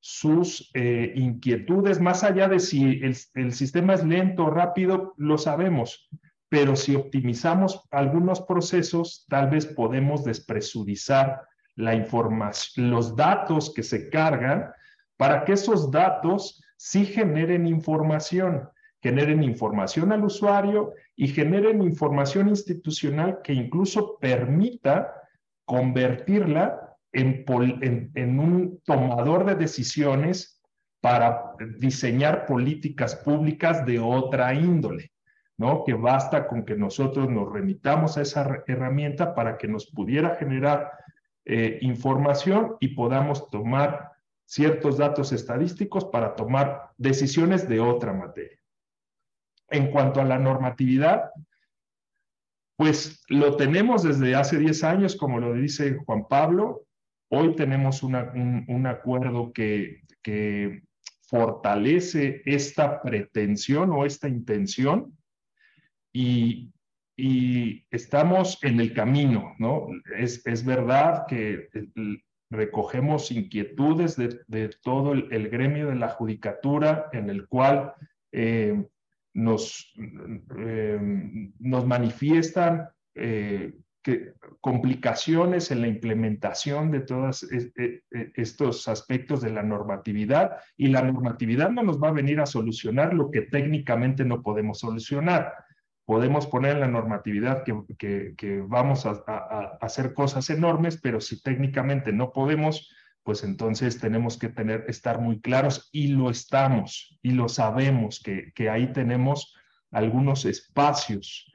[0.00, 6.08] sus eh, inquietudes, más allá de si el, sistema es lento o rápido, lo sabemos,
[6.48, 11.42] pero si optimizamos algunos procesos, tal vez podemos despresurizar
[11.74, 14.70] la información, los datos que se cargan
[15.16, 18.68] para que esos datos sí generen información,
[19.02, 25.12] generen información al usuario y generen información institucional que incluso permita
[25.64, 30.60] convertirla en, un tomador de decisiones
[31.00, 35.12] para diseñar políticas públicas de otra índole,
[35.56, 35.84] ¿no?
[35.84, 40.92] Que basta con que nosotros nos remitamos a esa herramienta para que nos pudiera generar
[41.44, 44.12] eh, información y podamos tomar
[44.44, 48.58] ciertos datos estadísticos para tomar decisiones de otra materia.
[49.70, 51.30] En cuanto a la normatividad,
[52.76, 56.87] pues lo tenemos desde hace 10 años, como lo dice Juan Pablo,
[57.30, 60.02] Hoy tenemos un, acuerdo que,
[61.30, 65.16] fortalece esta pretensión o esta intención
[66.12, 66.70] y,
[67.90, 69.88] estamos en el camino, ¿no?
[70.16, 71.68] Es, verdad que
[72.50, 77.92] recogemos inquietudes de, todo el, gremio de la judicatura en el cual
[78.32, 78.84] eh,
[79.34, 79.92] nos,
[80.56, 83.72] eh, nos manifiestan eh,
[84.60, 91.02] complicaciones en la implementación de todos e, e, estos aspectos de la normatividad y la
[91.02, 95.52] normatividad no nos va a venir a solucionar lo que técnicamente no podemos solucionar.
[96.04, 101.42] Podemos poner en la normatividad que, que, vamos a, a, hacer cosas enormes, pero si
[101.42, 102.90] técnicamente no podemos,
[103.22, 108.52] pues entonces tenemos que tener, estar muy claros y lo estamos y lo sabemos que,
[108.54, 109.54] que ahí tenemos
[109.90, 111.52] algunos espacios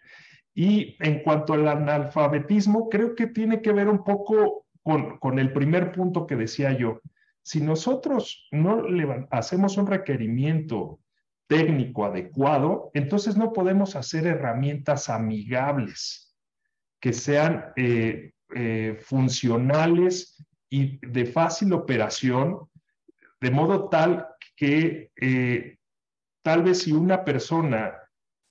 [0.53, 5.51] y en cuanto al analfabetismo, creo que tiene que ver un poco con, con el
[5.51, 7.01] primer punto que decía yo.
[7.41, 8.83] Si nosotros no
[9.31, 10.99] hacemos un requerimiento
[11.47, 16.33] técnico adecuado, entonces no podemos hacer herramientas amigables
[16.99, 22.69] que sean eh, eh, funcionales y de fácil operación,
[23.41, 25.77] de modo tal que eh,
[26.41, 27.93] tal vez si una persona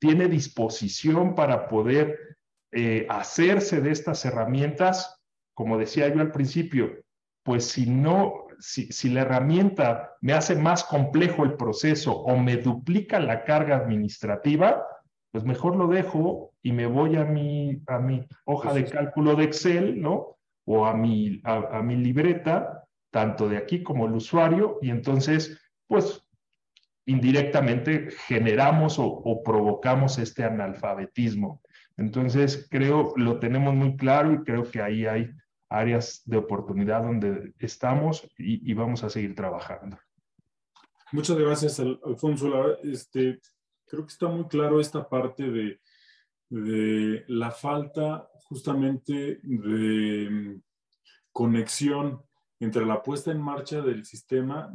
[0.03, 2.37] tiene disposición para poder
[2.73, 5.23] eh, hacerse de estas herramientas,
[5.55, 7.05] como decía yo al principio,
[7.45, 12.57] pues si no, si, si, la herramienta me hace más complejo el proceso o me
[12.57, 14.85] duplica la carga administrativa,
[15.31, 19.45] pues mejor lo dejo y me voy a mi, a mi hoja de cálculo de
[19.45, 20.37] Excel, ¿no?
[20.65, 25.61] O a mi, a, a mi libreta, tanto de aquí como el usuario, y entonces,
[25.87, 26.22] pues
[27.07, 31.61] indirectamente generamos o, provocamos este analfabetismo.
[31.97, 35.31] Entonces, creo, lo tenemos muy claro y creo que ahí hay
[35.69, 39.99] áreas de oportunidad donde estamos y, vamos a seguir trabajando.
[41.13, 42.79] Muchas gracias, Alfonso.
[42.83, 43.41] Este,
[43.87, 45.81] creo que está muy claro esta parte de,
[46.49, 50.63] de la falta justamente de mm,
[51.33, 52.23] conexión
[52.61, 54.73] entre la puesta en marcha del sistema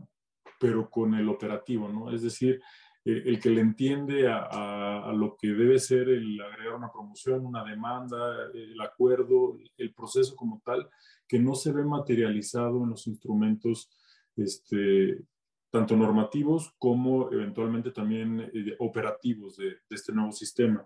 [0.60, 2.12] pero con el operativo, ¿no?
[2.12, 2.62] Es decir,
[3.06, 7.64] eh, el que le entiende a, lo que debe ser el agregar una promoción, una
[7.64, 10.90] demanda, el acuerdo, el proceso como tal,
[11.28, 13.90] que no se ve materializado en los instrumentos
[14.36, 15.24] este,
[15.70, 20.86] tanto normativos como eventualmente también eh, operativos de, de, este nuevo sistema.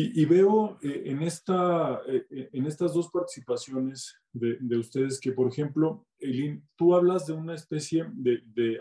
[0.00, 5.32] Y, veo eh, en, esta, eh, eh, en estas dos participaciones de, de, ustedes que,
[5.32, 8.78] por ejemplo, Eileen, tú hablas de una especie de, de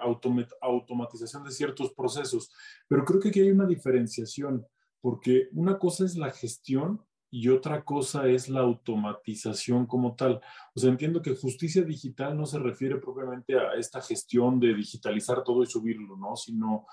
[0.61, 2.51] automatización de ciertos procesos,
[2.87, 4.63] pero creo que aquí hay una diferenciación,
[5.01, 7.01] porque una cosa es la gestión
[7.31, 10.39] y otra cosa es la automatización como tal.
[10.75, 15.43] O sea, entiendo que justicia digital no se refiere propiamente a esta gestión de digitalizar
[15.43, 16.35] todo y subirlo, ¿no?
[16.35, 16.85] Sino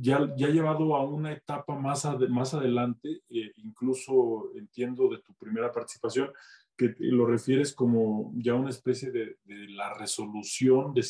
[0.00, 5.72] ya, ya llevado a una etapa más, más adelante, eh, incluso entiendo de tu primera
[5.72, 6.30] participación,
[6.76, 11.02] que lo refieres como ya una especie de, la resolución de,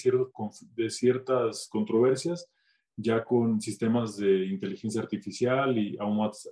[0.77, 2.50] de ciertas controversias,
[2.96, 5.98] ya con sistemas de inteligencia artificial y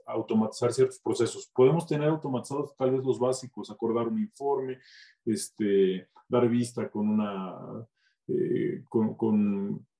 [0.07, 1.51] automatizar ciertos procesos.
[1.55, 4.79] Podemos tener automatizados tal vez los básicos, acordar un informe,
[5.25, 7.87] este, dar vista con una...
[8.29, 9.15] Eh, con,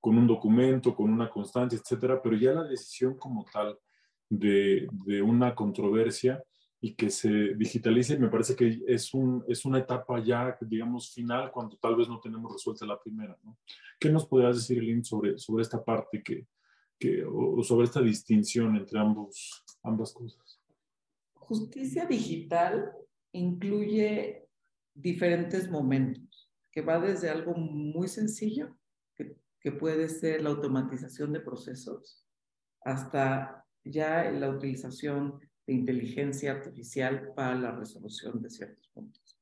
[0.03, 3.79] con un documento, con una constancia, etcétera, pero ya la decisión como tal
[4.29, 6.43] de, de una controversia
[6.81, 11.53] y que se digitalice, me parece que es, un, es una etapa ya, digamos, final,
[11.53, 13.39] cuando tal vez no tenemos resuelta la primera.
[13.45, 13.57] ¿no?
[14.01, 16.49] ¿Qué nos podrías decir, Lynn, sobre, sobre esta parte que,
[16.99, 20.61] que, o sobre esta distinción entre ambos, ambas cosas?
[21.35, 22.91] Justicia digital
[23.31, 24.49] incluye
[24.95, 26.32] diferentes momentos,
[26.73, 28.77] que va desde algo muy sencillo,
[29.61, 32.27] que puede ser la automatización de procesos,
[32.85, 39.41] hasta ya la utilización de inteligencia artificial para la resolución de ciertos puntos.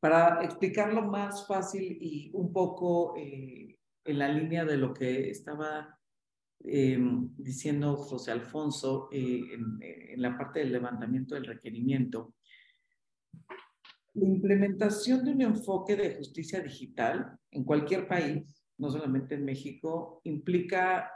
[0.00, 5.98] Para explicarlo más fácil y un poco eh, en la línea de lo que estaba
[6.60, 12.34] em, diciendo José Alfonso eh, en, en la parte del levantamiento del requerimiento,
[14.14, 20.20] la implementación de un enfoque de justicia digital en cualquier país no solamente en México,
[20.24, 21.10] implica,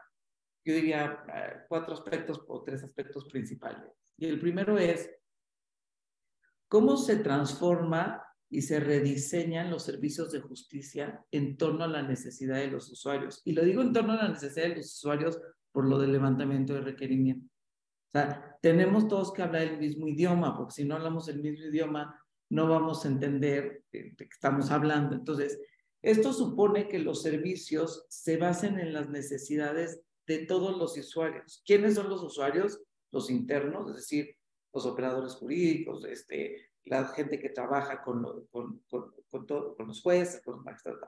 [0.65, 3.91] yo diría, eh, cuatro aspectos o tres aspectos principales.
[4.17, 5.11] Y el primero es
[6.69, 12.57] cómo se transforma y se rediseñan los servicios de justicia en torno a la necesidad
[12.57, 13.43] de los usuarios.
[13.45, 15.39] Y lo digo en torno a la necesidad de los usuarios
[15.73, 17.47] por lo del levantamiento de requerimiento.
[17.47, 21.67] O sea, tenemos todos que hablar el mismo idioma, porque si no hablamos el mismo
[21.67, 22.18] idioma,
[22.51, 25.15] no vamos a entender de qué estamos hablando.
[25.15, 25.61] Entonces,
[26.03, 31.63] esto supone que los servicios se basen en las necesidades de todos los usuarios.
[31.67, 32.81] ¿Quiénes son los usuarios?
[33.11, 34.37] Los internos, es decir,
[34.73, 40.43] los operadores jurídicos, este, la gente que trabaja con, con, con, todo, con los jueces,
[40.43, 41.01] con los magistrados.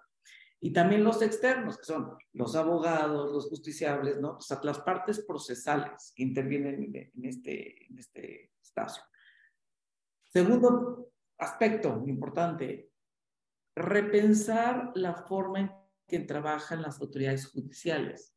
[0.63, 4.39] Y también los externos, que son los abogados, los justiciables, ¿no?
[4.39, 9.03] O las partes procesales que intervienen en, este, en este espacio.
[10.27, 11.10] Segundo
[11.41, 12.91] aspecto importante,
[13.75, 15.71] repensar la forma en
[16.07, 18.35] que trabajan las autoridades judiciales.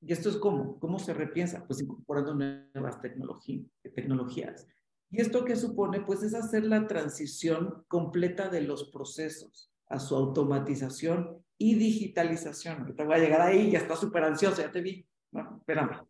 [0.00, 0.78] ¿Y esto es cómo?
[0.80, 1.64] ¿Cómo se repiensa?
[1.66, 4.66] Pues incorporando nuevas tecnologías.
[5.10, 6.00] ¿Y esto qué supone?
[6.00, 12.80] Pues es hacer la transición completa de los procesos a su automatización y digitalización.
[12.80, 15.06] Ahorita voy a llegar ahí, ya está súper ansioso, ya te vi.
[15.30, 16.00] No, espérame.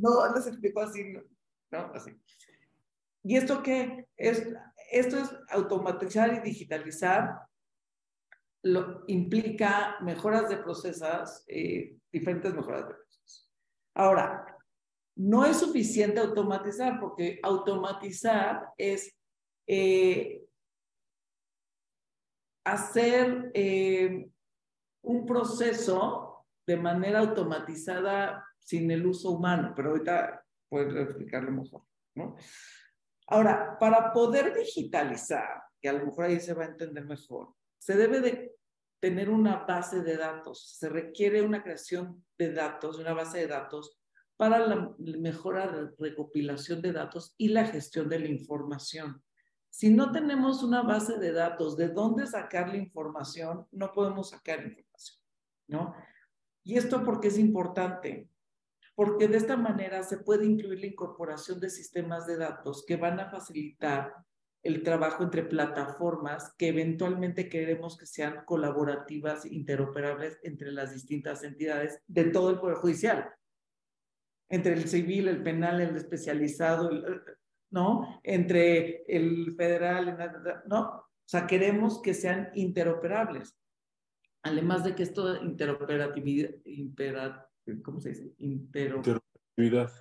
[0.00, 1.14] no, les explico así,
[1.72, 1.78] ¿no?
[1.94, 2.12] Así.
[3.26, 4.06] ¿Y esto qué?
[4.16, 4.46] Es,
[4.92, 7.40] esto es automatizar y digitalizar.
[8.62, 13.50] Lo, implica mejoras de procesos, eh, diferentes mejoras de procesos.
[13.96, 14.56] Ahora,
[15.16, 19.12] no es suficiente automatizar, porque automatizar es
[19.66, 20.44] eh,
[22.64, 24.30] hacer eh,
[25.02, 31.82] un proceso de manera automatizada sin el uso humano, pero ahorita puedo explicarlo mejor,
[32.14, 32.36] ¿no?
[33.28, 37.96] Ahora, para poder digitalizar, que a lo mejor ahí se va a entender mejor, se
[37.96, 38.54] debe de
[39.00, 43.98] tener una base de datos, se requiere una creación de datos, una base de datos
[44.36, 49.22] para la mejora recopilación de datos y la gestión de la información.
[49.70, 54.64] Si no tenemos una base de datos de dónde sacar la información, no podemos sacar
[54.64, 55.18] información,
[55.68, 55.94] ¿no?
[56.64, 58.28] Y esto porque es importante,
[58.96, 63.20] porque de esta manera se puede incluir la incorporación de sistemas de datos que van
[63.20, 64.12] a facilitar
[64.64, 72.00] el trabajo entre plataformas que eventualmente queremos que sean colaborativas, interoperables entre las distintas entidades
[72.08, 73.32] de todo el Poder Judicial
[74.48, 76.90] entre el civil, el penal, el especializado,
[77.70, 78.20] ¿no?
[78.22, 80.16] Entre el federal,
[80.66, 80.80] ¿no?
[80.80, 83.56] O sea, queremos que sean interoperables.
[84.42, 87.45] Además de que esto de interoperatividad,
[87.82, 88.32] ¿cómo se dice?
[88.38, 89.92] interoperatividad.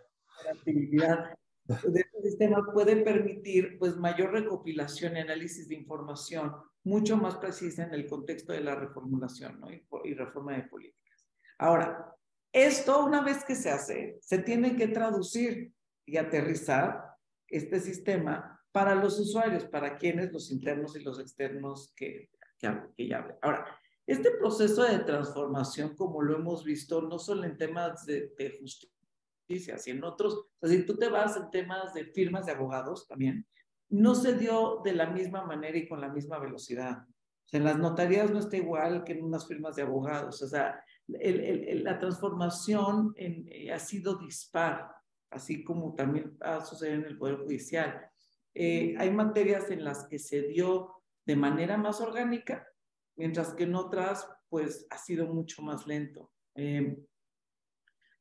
[1.65, 6.53] de este sistema puede permitir pues mayor recopilación y análisis de información
[6.83, 9.71] mucho más precisa en el contexto de la reformulación ¿no?
[9.71, 11.27] y, y reforma de políticas.
[11.57, 12.13] Ahora,
[12.53, 15.73] esto, una vez que se hace, se tiene que traducir
[16.05, 17.03] y aterrizar
[17.47, 23.17] este sistema para los usuarios, para quienes, los internos y los externos que, que, ya
[23.17, 23.37] hablen.
[23.41, 23.65] Ahora,
[24.07, 29.97] este proceso de transformación, como lo hemos visto, no solo en temas de, justicia, sino
[29.97, 33.45] en otros, o sea, si tú te vas en temas de firmas de abogados también,
[33.89, 36.99] no se dio de la misma manera y con la misma velocidad.
[36.99, 40.41] O sea, en las notarías no está igual que en unas firmas de abogados.
[40.41, 44.91] O sea, la transformación eh, ha sido dispar,
[45.29, 48.09] así como también ha sucedido en el Poder Judicial.
[48.53, 50.93] Eh, hay materias en las que se dio
[51.25, 52.67] de manera más orgánica,
[53.15, 56.31] mientras que en otras, pues, ha sido mucho más lento.
[56.55, 56.97] Eh,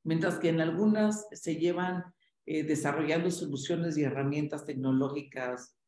[0.02, 2.04] mientras que en algunas se llevan
[2.46, 5.78] desarrollando soluciones y herramientas tecnológicas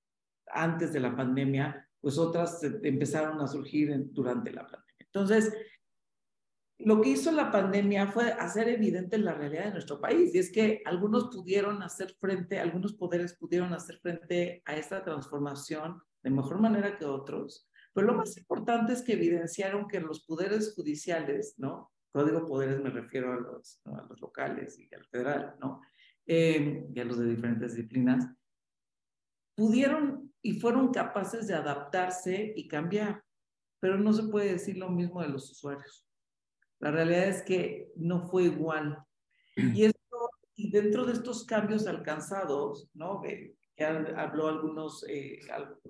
[0.47, 4.87] antes de la pandemia, pues otras empezaron a surgir durante la pandemia.
[5.01, 5.53] Entonces,
[6.79, 10.53] lo que hizo la pandemia fue hacer evidente la realidad de nuestro país y es
[10.53, 16.61] que algunos pudieron hacer frente, algunos poderes pudieron hacer frente a esta transformación de mejor
[16.61, 21.91] manera que otros, pero lo más importante es que evidenciaron que los poderes judiciales, ¿no?
[22.13, 25.81] Cuando digo poderes me refiero a los, a los locales y al federal, ¿no?
[26.27, 28.29] Eh, y a los de diferentes disciplinas,
[29.55, 33.25] pudieron y fueron capaces de adaptarse y cambiar,
[33.81, 36.07] pero no se puede decir lo mismo de los usuarios.
[36.81, 39.03] La realidad es que no fue igual.
[39.57, 43.23] Y, esto, y dentro de estos cambios alcanzados, ¿no?
[43.77, 45.39] Que habló algunos, eh,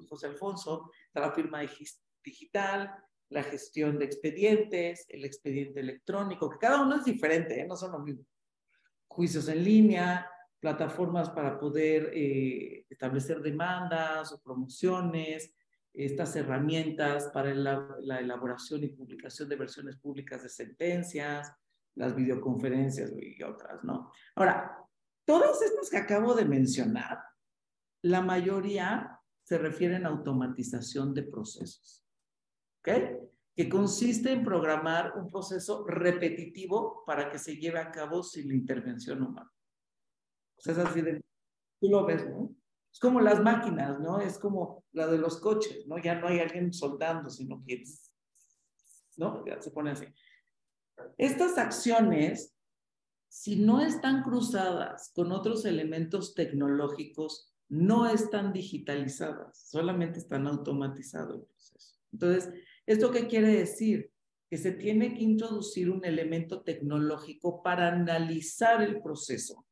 [0.08, 1.60] José Alfonso, la firma
[2.22, 2.92] digital,
[3.28, 7.66] la gestión de expedientes, el expediente electrónico, que cada uno es diferente, ¿eh?
[7.66, 8.24] no son lo mismo.
[9.08, 10.28] Juicios en línea,
[10.60, 15.54] plataformas para poder eh, establecer demandas o promociones,
[15.92, 21.52] estas herramientas para la, elaboración y publicación de versiones públicas de sentencias,
[21.94, 24.12] las videoconferencias y otras, ¿no?
[24.34, 24.76] Ahora,
[25.24, 27.18] todas estas que acabo de mencionar,
[28.02, 32.04] la mayoría se refieren a automatización de procesos,
[32.80, 32.88] ¿ok?
[33.54, 39.22] Que consiste en programar un proceso repetitivo para que se lleve a cabo sin intervención
[39.22, 39.50] humana.
[40.58, 41.22] Sea, es así de,
[41.80, 42.54] tú lo ves, ¿no?
[42.92, 44.20] Es como las máquinas, ¿no?
[44.20, 45.98] Es como la de los coches, ¿no?
[45.98, 47.84] Ya no hay alguien soldando, sino que,
[49.16, 49.44] ¿no?
[49.46, 50.06] Ya se pone así.
[51.18, 52.56] Estas acciones,
[53.28, 61.46] si no están cruzadas con otros elementos tecnológicos, no están digitalizadas, solamente están automatizados el
[61.46, 61.98] proceso.
[62.12, 62.52] Entonces,
[62.86, 64.10] ¿esto qué quiere decir?
[64.48, 69.66] Que se tiene que introducir un elemento tecnológico para analizar el proceso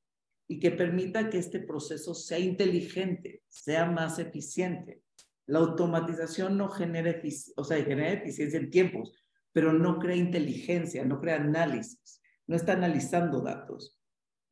[0.48, 5.00] y que permita que este proceso sea inteligente, sea más eficiente.
[5.46, 7.14] La automatización no genera,
[7.56, 9.12] o sea, genera eficiencia en tiempos,
[9.52, 13.98] pero no crea inteligencia, no crea análisis, no está analizando datos.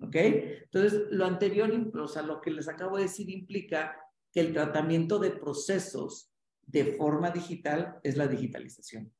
[0.02, 0.16] ¿Ok?
[0.16, 3.96] Entonces, lo anterior, o sea, lo que les acabo de decir implica
[4.32, 6.32] que el tratamiento de procesos
[6.66, 9.12] de forma digital es la digitalización.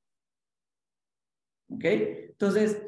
[1.68, 1.84] ¿Ok?
[1.84, 2.82] Entonces,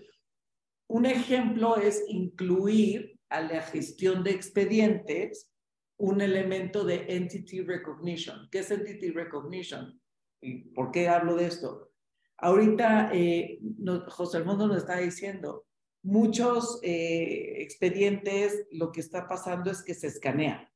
[0.88, 5.50] un ejemplo es incluir a la gestión de expedientes
[5.96, 8.48] un elemento de entity recognition.
[8.50, 10.00] ¿Qué es entity recognition?
[10.40, 11.90] ¿Y por qué hablo de esto?
[12.38, 13.60] Ahorita eh,
[14.08, 15.66] José Armando nos está diciendo,
[16.04, 20.70] muchos eh, expedientes lo que está pasando es que se escanea,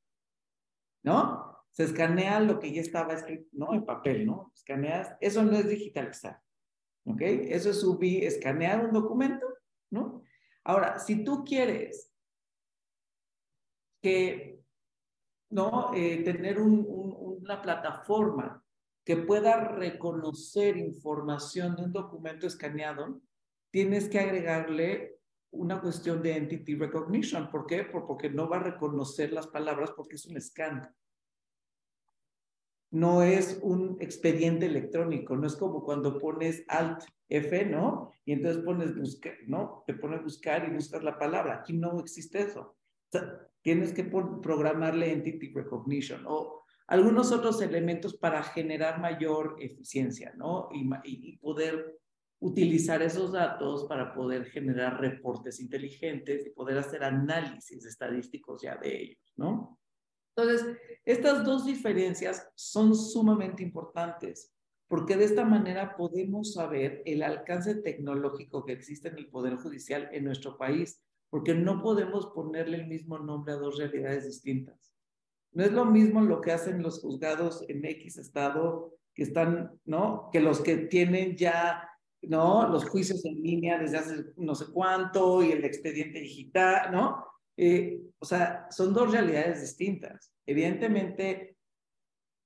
[1.04, 1.66] ¿no?
[1.70, 3.74] Se escanea lo que ya estaba escrito, ¿no?
[3.74, 4.50] En papel, ¿no?
[4.54, 6.40] Escaneas, eso no es digitalizar,
[7.04, 7.20] ¿ok?
[7.20, 9.46] Eso es subir, escanear un documento,
[9.90, 10.22] ¿no?
[10.64, 12.10] Ahora, si tú quieres
[14.00, 14.62] que,
[15.50, 15.92] ¿no?
[15.94, 18.64] Eh, tener una plataforma
[19.04, 23.20] que pueda reconocer información de un documento escaneado,
[23.70, 25.17] tienes que agregarle
[25.51, 27.51] una cuestión de entity recognition.
[27.51, 27.84] ¿Por qué?
[27.84, 30.94] Porque no va a reconocer las palabras porque es un scan.
[32.90, 38.11] No es un expediente electrónico, no es como cuando pones Alt F, ¿no?
[38.24, 39.84] Y entonces pones buscar, ¿no?
[39.86, 41.57] Te pones buscar y buscas la palabra.
[41.57, 42.76] Aquí no existe eso.
[43.61, 50.70] tienes que programarle entity recognition o algunos otros elementos para generar mayor eficiencia, ¿no?
[50.72, 51.99] Y, y poder
[52.41, 59.03] utilizar esos datos para poder generar reportes inteligentes y poder hacer análisis estadísticos ya de
[59.03, 59.78] ellos, ¿no?
[60.36, 64.55] Entonces, estas dos diferencias son sumamente importantes
[64.89, 70.09] porque de esta manera podemos saber el alcance tecnológico que existe en el Poder Judicial
[70.12, 74.95] en nuestro país, porque no podemos ponerle el mismo nombre a dos realidades distintas.
[75.53, 80.30] No es lo mismo lo que hacen los juzgados en X estado que están, ¿no?
[80.32, 81.88] Que los que tienen ya
[82.22, 82.68] ¿no?
[82.68, 87.24] Los juicios en línea desde hace no sé cuánto y el expediente digital, ¿no?
[87.56, 90.32] Eh, o sea, son dos realidades distintas.
[90.46, 91.56] Evidentemente,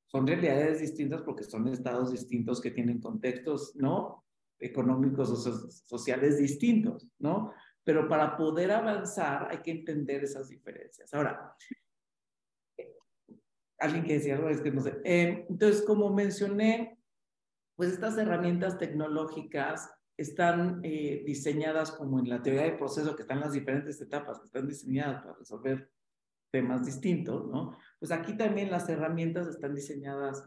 [0.06, 4.24] son realidades distintas porque son estados distintos que tienen contextos, ¿no?
[4.58, 7.52] Económicos o sociales distintos, ¿no?
[7.84, 11.12] Pero para poder avanzar hay que entender esas diferencias.
[11.14, 11.56] Ahora,
[13.78, 15.00] alguien que decía es que no sé.
[15.04, 17.01] Eh, entonces, como mencioné,
[17.76, 23.40] pues estas herramientas tecnológicas están eh, diseñadas como en la teoría del proceso, que están
[23.40, 25.90] las diferentes etapas, que están diseñadas para resolver
[26.50, 27.76] temas distintos, ¿no?
[27.98, 30.44] Pues aquí también las herramientas están diseñadas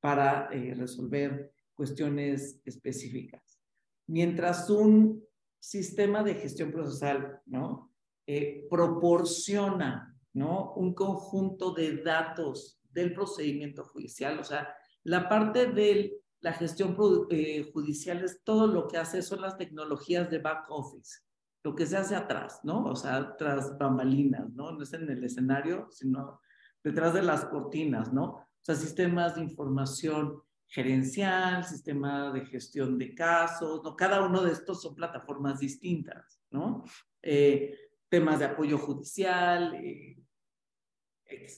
[0.00, 3.60] para eh, resolver cuestiones específicas.
[4.06, 5.24] Mientras un
[5.58, 7.92] sistema de gestión procesal, ¿no?
[8.26, 10.74] Eh, proporciona, ¿no?
[10.74, 16.96] Un conjunto de datos del procedimiento judicial, o sea, la parte del la gestión
[17.30, 21.20] eh, judicial es todo lo que hace, son las tecnologías de back office,
[21.64, 22.84] lo que se hace atrás, ¿no?
[22.84, 24.72] O sea, tras bambalinas, ¿no?
[24.72, 26.40] No es en el escenario, sino
[26.84, 28.24] detrás de las cortinas, ¿no?
[28.24, 33.96] O sea, sistemas de información gerencial, sistema de gestión de casos, ¿no?
[33.96, 36.84] Cada uno de estos son plataformas distintas, ¿no?
[37.22, 37.76] Eh,
[38.08, 40.22] temas de apoyo judicial, eh,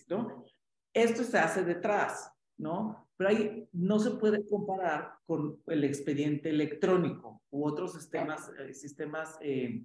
[0.08, 0.44] ¿no?
[0.92, 3.09] Esto se hace detrás, ¿no?
[3.20, 9.36] Pero ahí no se puede comparar con el expediente electrónico u otros sistemas, eh, sistemas
[9.42, 9.84] eh,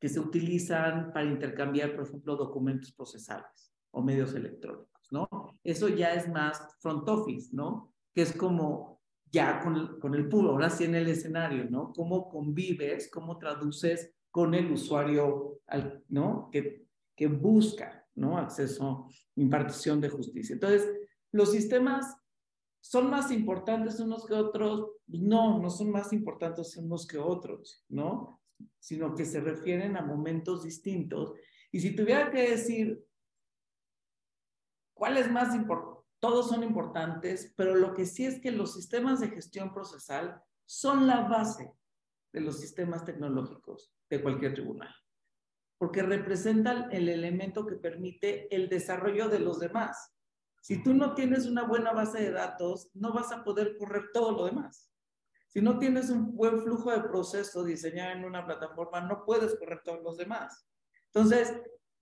[0.00, 5.28] que se utilizan para intercambiar, por ejemplo, documentos procesales o medios electrónicos, ¿no?
[5.62, 7.92] Eso ya es más front office, ¿no?
[8.14, 11.92] Que es como ya con, con el puro, ahora sí en el escenario, ¿no?
[11.92, 15.60] Cómo convives, cómo traduces con el usuario,
[16.08, 16.48] ¿no?
[16.50, 18.38] Que, que busca, ¿no?
[18.38, 20.54] Acceso, impartición de justicia.
[20.54, 20.90] Entonces,
[21.32, 22.16] los sistemas
[22.88, 24.92] ¿Son más importantes unos que otros?
[25.08, 28.40] No, no son más importantes unos que otros, ¿no?
[28.78, 31.32] Sino que se refieren a momentos distintos.
[31.72, 33.04] Y si tuviera que decir,
[34.94, 36.06] ¿cuál es más importante?
[36.20, 41.08] Todos son importantes, pero lo que sí es que los sistemas de gestión procesal son
[41.08, 41.72] la base
[42.32, 44.94] de los sistemas tecnológicos de cualquier tribunal,
[45.76, 50.15] porque representan el elemento que permite el desarrollo de los demás.
[50.66, 54.32] Si tú no tienes una buena base de datos, no vas a poder correr todo
[54.32, 54.90] lo demás.
[55.46, 59.82] Si no tienes un buen flujo de proceso diseñado en una plataforma, no puedes correr
[59.84, 60.68] todos los demás.
[61.14, 61.54] Entonces,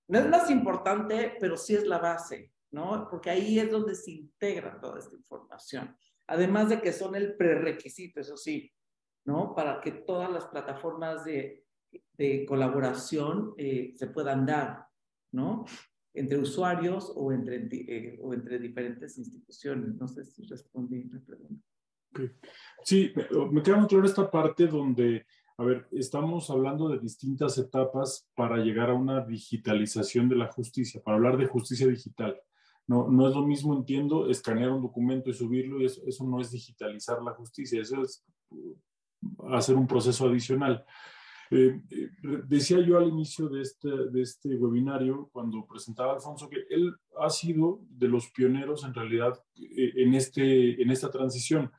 [0.09, 3.07] no es más importante, pero sí es la base, ¿no?
[3.11, 5.95] Porque ahí es donde se integra toda esta información.
[6.27, 8.73] Además de que son el prerequisito, eso sí,
[9.27, 9.55] ¿no?
[9.55, 11.67] Para que todas las plataformas de,
[12.15, 14.87] de colaboración eh, se puedan dar.
[15.35, 15.67] ¿no?
[16.15, 19.97] Entre usuarios o entre, eh, o entre diferentes instituciones.
[19.97, 21.67] No sé si respondí la pregunta.
[22.85, 23.13] Sí,
[23.51, 25.27] me queda muy claro esta parte donde,
[25.59, 31.03] a ver, estamos hablando de distintas etapas para llegar a una digitalización de la justicia,
[31.03, 32.41] para hablar de justicia digital.
[32.87, 36.41] No, no es lo mismo, entiendo, escanear un documento y subirlo, y eso, eso no
[36.41, 38.77] es digitalizar la justicia, eso es uh,
[39.51, 40.85] hacer un proceso adicional.
[41.51, 42.11] Eh, eh,
[42.47, 47.31] decía yo al inicio de este, de este webinario, cuando presentaba Alfonso, que él ha
[47.31, 51.71] sido de los pioneros en realidad eh, en, este, en esta transición,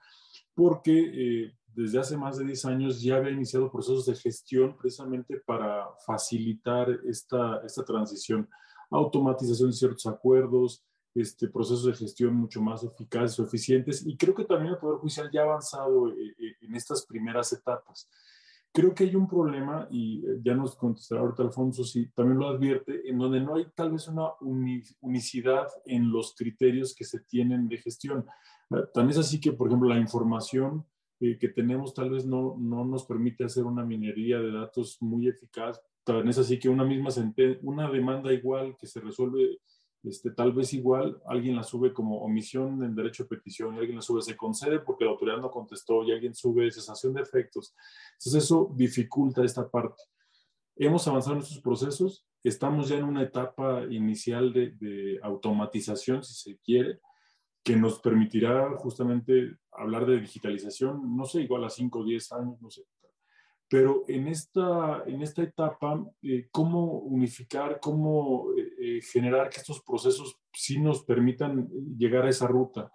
[0.54, 5.86] porque desde hace más de 10 años ya había iniciado procesos de gestión precisamente para
[6.06, 8.48] facilitar esta, esta transición,
[8.90, 10.86] automatización de ciertos acuerdos,
[11.16, 14.06] este, procesos de gestión mucho más eficaces o eficientes.
[14.06, 17.54] Y creo que también el Poder Judicial ya ha avanzado eh, eh, en estas primeras
[17.54, 18.10] etapas.
[18.76, 22.50] Creo que hay un problema, y eh, ya nos contestará ahorita Alfonso, si también lo
[22.50, 24.32] advierte, en donde no hay tal vez una
[25.00, 28.26] unicidad en los criterios que se tienen de gestión.
[28.94, 30.86] Tan es así que, por ejemplo, la información
[31.18, 35.82] que tenemos tal vez no, no nos permite hacer una minería de datos muy eficaz.
[36.04, 37.12] Tan es así que una misma
[37.62, 39.60] una demanda igual que se resuelve
[40.08, 43.98] este, tal vez igual alguien la sube como omisión en derecho de petición y alguien
[43.98, 47.76] la sube se concede porque la autoridad no contestó y alguien sube cesación de efectos.
[48.14, 50.02] Entonces eso dificulta esta parte.
[50.76, 56.58] Hemos avanzado en estos procesos, estamos ya en una etapa inicial de, automatización, si se
[56.60, 57.00] quiere,
[57.64, 62.62] que nos permitirá justamente hablar de digitalización, no sé, igual a 5 o 10 años,
[62.62, 62.84] no sé,
[63.68, 68.48] pero en esta, en esta etapa, eh, ¿cómo unificar, cómo
[68.86, 72.92] eh, eh, generar que estos procesos sí nos permitan llegar a esa ruta?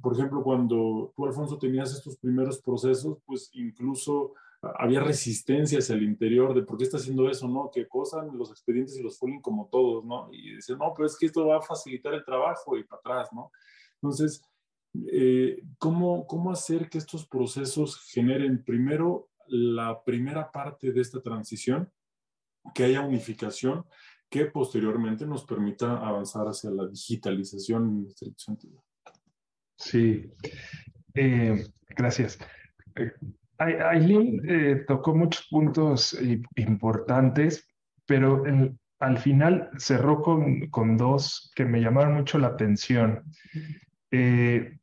[0.00, 6.52] por ejemplo, cuando tú, Alfonso, tenías estos primeros procesos, pues incluso había resistencias al interior
[6.52, 7.70] de por qué está haciendo eso, ¿no?
[7.72, 10.28] Que cosan los expedientes y los folien como todos, ¿no?
[10.32, 13.28] Y dicen, no, pero es que esto va a facilitar el trabajo y para atrás,
[13.32, 13.52] ¿no?
[13.94, 14.42] Entonces,
[15.78, 21.88] ¿cómo, ¿cómo hacer que estos procesos generen primero la primera parte de esta transición,
[22.74, 23.84] que haya unificación
[24.32, 28.82] que posteriormente nos permita avanzar hacia la digitalización en este sentido.
[29.76, 30.32] Sí,
[31.12, 32.38] eh, gracias.
[32.96, 33.12] Eh,
[33.58, 36.18] Aileen eh, tocó muchos puntos
[36.56, 37.68] importantes,
[38.06, 38.42] pero
[39.00, 43.22] al final cerró con, con, dos que me llamaron mucho la atención,
[44.10, 44.78] que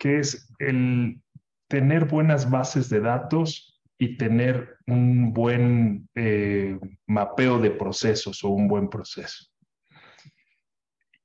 [0.00, 1.20] es el
[1.66, 3.71] tener buenas bases de datos
[4.02, 6.76] y tener un buen eh,
[7.06, 9.46] mapeo de procesos o un buen proceso.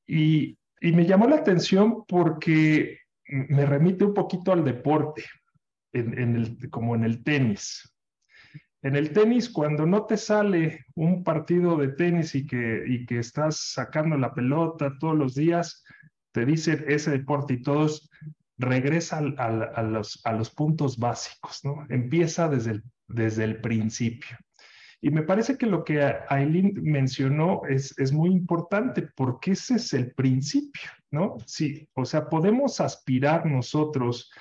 [0.06, 5.24] Y, me llamó la atención porque me remite un poquito al deporte,
[5.92, 7.92] en, el, como en el tenis.
[8.84, 13.18] En el tenis, cuando no te sale un partido de tenis y que, y que
[13.18, 15.84] estás sacando la pelota todos los días,
[16.32, 18.08] te dicen ese deporte y todos
[18.58, 21.86] regresa a, los, puntos básicos, ¿no?
[21.90, 24.38] Empieza desde el, desde el principio.
[25.00, 29.94] Y me parece que lo que Aileen mencionó es, es muy importante porque ese es
[29.94, 31.38] el principio, ¿no?
[31.46, 34.32] Sí, o sea, podemos aspirar nosotros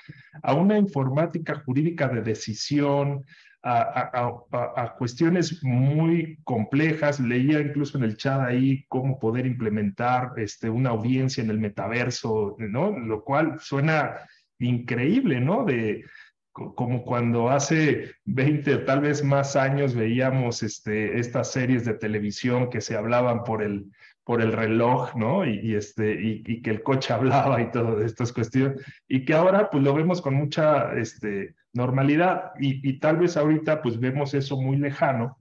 [0.41, 3.23] a una informática jurídica de decisión,
[3.67, 7.19] a, cuestiones muy complejas.
[7.19, 12.55] Leía incluso en el chat ahí cómo poder implementar este, una audiencia en el metaverso,
[12.59, 12.97] ¿no?
[12.97, 14.17] Lo cual suena
[14.59, 15.65] increíble, ¿no?
[15.65, 16.05] De,
[16.51, 22.69] como cuando hace 20 o tal vez más años veíamos este, estas series de televisión
[22.69, 23.91] que se hablaban por el,
[24.23, 25.45] por el reloj, ¿no?
[25.45, 29.83] Y, este, y, que el coche hablaba y todas estas cuestiones, y que ahora pues
[29.83, 35.37] lo vemos con mucha este, normalidad y, tal vez ahorita pues vemos eso muy lejano,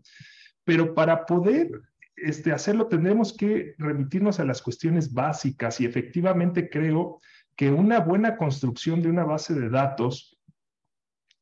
[0.64, 1.68] pero para poder
[2.14, 7.20] este, hacerlo tendremos que remitirnos a las cuestiones básicas y efectivamente creo
[7.56, 10.38] que una buena construcción de una base de datos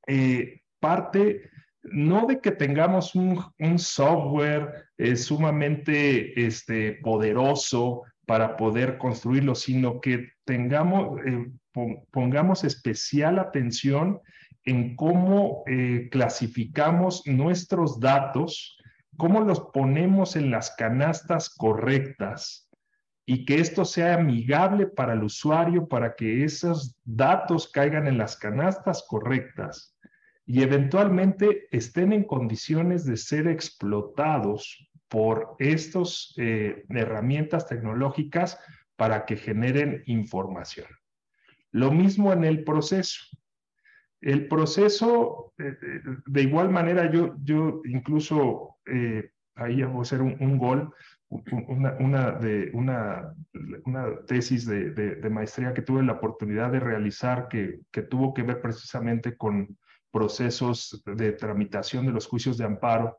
[0.07, 1.51] eh, parte
[1.83, 10.31] no de que tengamos un, software eh, sumamente este, poderoso para poder construirlo, sino que
[10.45, 11.51] tengamos, eh,
[12.11, 14.21] pongamos especial atención
[14.65, 18.79] en cómo eh, clasificamos nuestros datos,
[19.17, 22.71] cómo los ponemos en las canastas correctas
[23.27, 28.37] y que esto sea amigable para el usuario, para que esos datos caigan en las
[28.37, 29.95] canastas correctas
[30.47, 38.59] y eventualmente estén en condiciones de ser explotados por estas eh, herramientas tecnológicas
[38.97, 40.87] para que generen información.
[41.71, 43.21] Lo mismo en el proceso.
[44.25, 45.77] El proceso, eh,
[46.25, 48.79] de igual manera, yo, yo incluso
[49.55, 50.93] ahí vamos a hacer un, gol,
[51.29, 52.39] una,
[53.85, 58.43] una, tesis de, de, maestría que tuve la oportunidad de realizar que, que tuvo que
[58.43, 59.77] ver precisamente con
[60.11, 63.19] procesos de tramitación de los juicios de amparo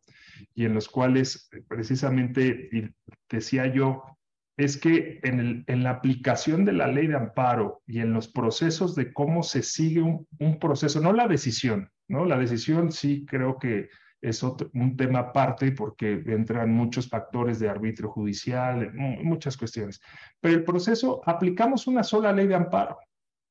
[0.56, 2.94] y en los cuales precisamente
[3.30, 4.15] decía yo,
[4.58, 8.28] es que en, el, en, la aplicación de la ley de amparo y en los
[8.28, 12.26] procesos de cómo se sigue un, un proceso, no la decisión, ¿no?
[12.26, 13.90] La decisión sí creo que
[14.22, 20.02] es un tema aparte porque entran muchos factores de arbitrio judicial, muchas cuestiones.
[20.40, 22.98] Pero el proceso, aplicamos una sola ley de amparo,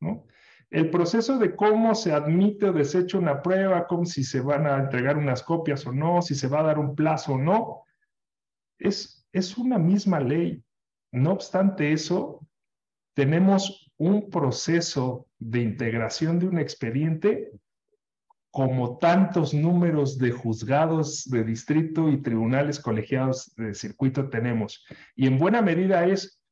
[0.01, 0.27] ¿no?
[0.71, 4.79] El proceso de cómo se admite o desecha una prueba, cómo si se van a
[4.79, 7.85] entregar unas copias o no, si se va a dar un plazo o no,
[8.79, 10.65] es, es una misma ley.
[11.15, 12.45] No obstante eso,
[13.15, 17.53] tenemos un proceso de integración de un expediente
[18.51, 24.85] como tantos números de juzgados de distrito y tribunales colegiados de circuito tenemos.
[25.15, 26.43] Y en buena medida es,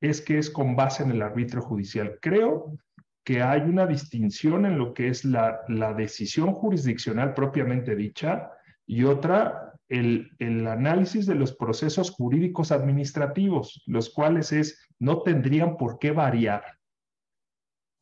[0.00, 2.18] es que es con base en el arbitrio judicial.
[2.22, 2.78] Creo
[3.24, 8.52] que hay una distinción en lo que es la, la decisión jurisdiccional propiamente dicha
[8.86, 15.76] y otra el, el, análisis de los procesos jurídicos administrativos, los cuales es, no tendrían
[15.76, 16.62] por qué variar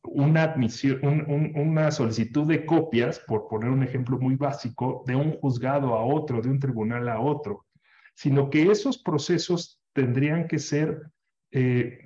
[0.09, 0.99] una admisión,
[1.55, 6.41] una solicitud de copias, por poner un ejemplo muy básico, de un juzgado a otro,
[6.41, 7.65] de un tribunal a otro,
[8.15, 11.01] sino que esos procesos tendrían que ser,
[11.51, 11.99] eh,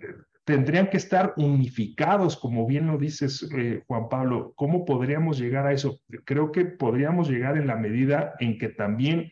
[0.43, 4.53] tendrían que estar unificados, como bien lo dices, eh, Juan Pablo.
[4.55, 5.99] ¿Cómo podríamos llegar a eso?
[6.25, 9.31] Creo que podríamos llegar en la medida en que también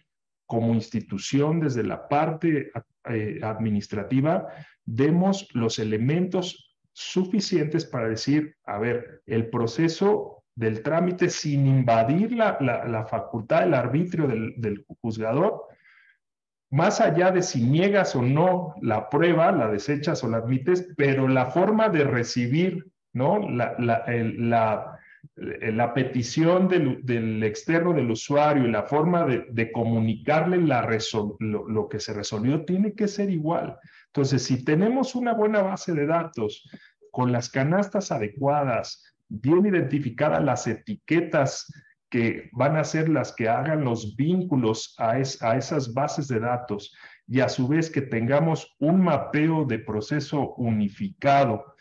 [0.49, 2.71] como institución, desde la parte
[3.07, 4.47] eh, administrativa,
[4.83, 12.57] demos los elementos suficientes para decir, a ver, el proceso del trámite sin invadir la,
[12.59, 15.67] la, facultad del arbitrio del, del, juzgador,
[16.71, 21.27] más allá de si niegas o no la prueba, la desechas o la admites, pero
[21.27, 23.37] la forma de recibir ¿no?
[23.37, 24.98] la, la, la,
[25.35, 30.87] la petición del, externo del usuario y la forma de, comunicarle la
[31.39, 33.77] lo, lo que se resolvió tiene que ser igual.
[34.07, 36.69] Entonces, si tenemos una buena base de datos
[37.11, 41.71] con las canastas adecuadas, bien identificadas las etiquetas
[42.09, 46.95] que van a ser las que hagan los vínculos a, a esas bases de datos
[47.27, 51.75] y a su vez que tengamos un mapeo de proceso unificado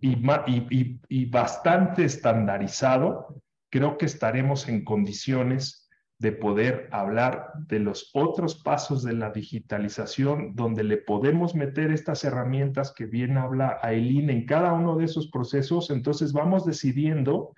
[0.00, 9.02] y, bastante estandarizado, creo que estaremos en condiciones de poder hablar de los otros pasos
[9.02, 14.72] de la digitalización, donde le podemos meter estas herramientas que bien habla Aileen en cada
[14.72, 17.52] uno de esos procesos, entonces vamos decidiendo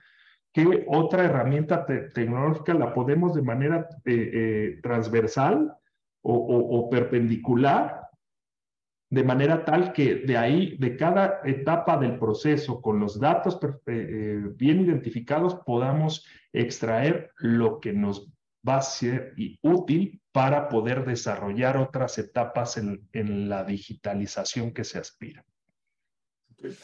[0.52, 5.76] qué otra herramienta tecnológica la podemos de manera eh, eh, transversal
[6.28, 8.05] o, perpendicular,
[9.08, 14.42] de manera tal que de ahí, de cada etapa del proceso, con los datos eh,
[14.54, 18.28] bien identificados, podamos extraer lo que nos
[18.68, 24.98] va a ser útil para poder desarrollar otras etapas en, en la digitalización que se
[24.98, 25.44] aspira.
[26.52, 26.76] Okay.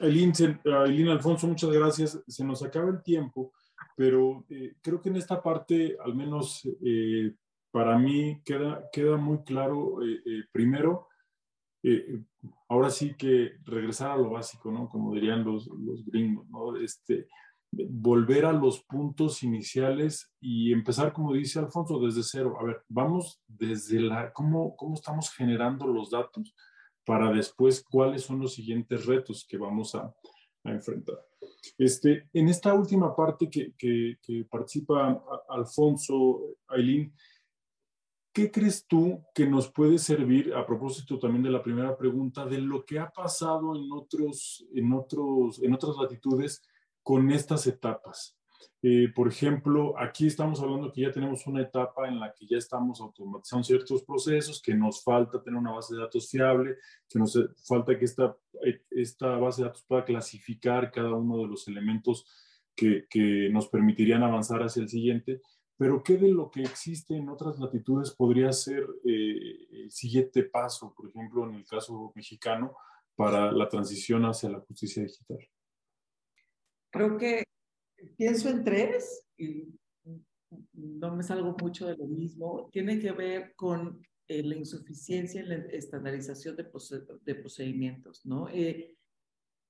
[0.00, 2.22] Aileen, Alfonso, muchas gracias.
[2.26, 3.52] Se nos acaba el tiempo,
[3.96, 7.34] pero eh, creo que en esta parte, al menos eh,
[7.70, 11.08] para mí, queda, queda muy claro, eh, eh primero,
[11.82, 12.22] eh,
[12.68, 14.88] ahora sí que regresar a lo básico, ¿no?
[14.88, 16.76] Como dirían los, los gringos, ¿no?
[16.76, 17.26] Este,
[17.72, 22.56] volver a los puntos iniciales y empezar, como dice Alfonso, desde cero.
[22.60, 26.54] A ver, vamos desde la, cómo, cómo estamos generando los datos
[27.04, 30.12] para después cuáles son los siguientes retos que vamos a,
[30.64, 31.16] a enfrentar.
[31.78, 37.12] Este, en esta última parte que, que, que participa Alfonso, Aileen,
[38.36, 42.58] ¿qué crees tú que nos puede servir, a propósito también de la primera pregunta, de
[42.58, 46.62] lo que ha pasado en, otros, en, otros, en otras latitudes?
[47.06, 48.36] con estas etapas.
[48.82, 52.58] Eh, por ejemplo, aquí estamos hablando que ya tenemos una etapa en la que ya
[52.58, 56.74] estamos automatizando ciertos procesos, que nos falta tener una base de datos fiable,
[57.08, 58.36] que nos falta que esta,
[58.90, 62.26] esta base de datos pueda clasificar cada uno de los elementos
[62.74, 65.40] que, que nos permitirían avanzar hacia el siguiente.
[65.78, 70.94] Pero ¿qué de lo que existe en otras latitudes podría ser eh, el siguiente paso,
[70.96, 72.76] por ejemplo, en el caso mexicano,
[73.14, 75.38] para la transición hacia la justicia digital?
[76.90, 77.44] Creo que
[78.16, 79.68] pienso en tres y
[80.72, 82.68] no me salgo mucho de lo mismo.
[82.72, 86.66] Tiene que ver con eh, la insuficiencia en la estandarización de,
[87.22, 88.48] de procedimientos, ¿no?
[88.48, 88.96] Eh,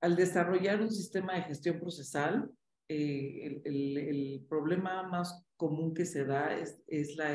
[0.01, 2.51] al desarrollar un sistema de gestión procesal,
[2.89, 7.35] eh, el, el, el, problema más común que se da es, es la,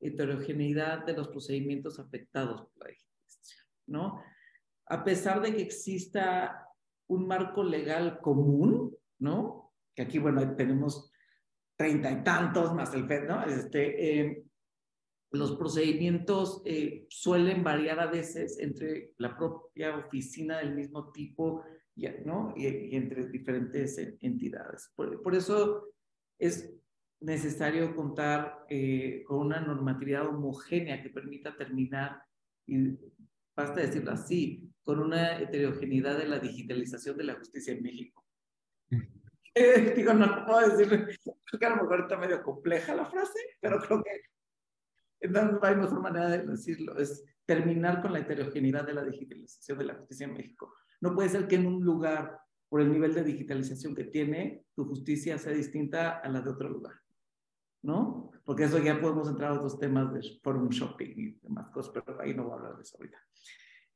[0.00, 4.22] heterogeneidad de los procedimientos afectados por la digitalización, ¿no?
[4.86, 6.68] A pesar de que exista
[7.08, 9.72] un marco legal común, ¿no?
[9.94, 11.10] Que aquí, bueno, tenemos
[11.76, 13.44] treinta y tantos más el FED, ¿no?
[13.44, 14.44] Este, eh,
[15.32, 21.64] los procedimientos eh, suelen variar a veces entre la propia oficina del mismo tipo
[22.24, 22.52] ¿no?
[22.56, 24.92] y, entre diferentes entidades.
[24.94, 25.88] Por, eso
[26.38, 26.72] es
[27.20, 32.22] necesario contar eh, con una normatividad homogénea que permita terminar,
[32.66, 32.98] y
[33.54, 38.24] basta decirlo así, con una heterogeneidad de la digitalización de la justicia en México.
[39.96, 41.06] digo, no, puedo decirlo,
[41.44, 45.76] creo que a lo mejor está medio compleja la frase, pero creo que no hay
[45.76, 50.26] mejor manera de decirlo, es terminar con la heterogeneidad de la digitalización de la justicia
[50.26, 50.74] en México.
[51.00, 52.38] No puede ser que en un lugar,
[52.68, 56.68] por el nivel de digitalización que tiene, tu justicia sea distinta a la de otro
[56.68, 56.94] lugar,
[57.86, 58.32] ¿no?
[58.44, 62.20] Porque eso ya podemos entrar a otros temas de forum shopping y demás cosas, pero
[62.20, 63.18] ahí no voy a hablar de eso ahorita.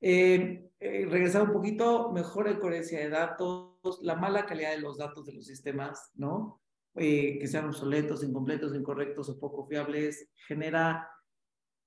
[0.01, 5.26] Eh, eh, regresar un poquito, mejora coherencia de datos, la mala calidad de los datos
[5.26, 6.62] de los sistemas, ¿no?
[6.95, 11.09] Eh, que sean obsoletos, incompletos, incorrectos o poco fiables, genera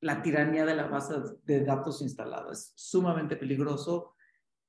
[0.02, 2.52] la tiranía de la base de datos instalada.
[2.52, 4.16] Es sumamente peligroso.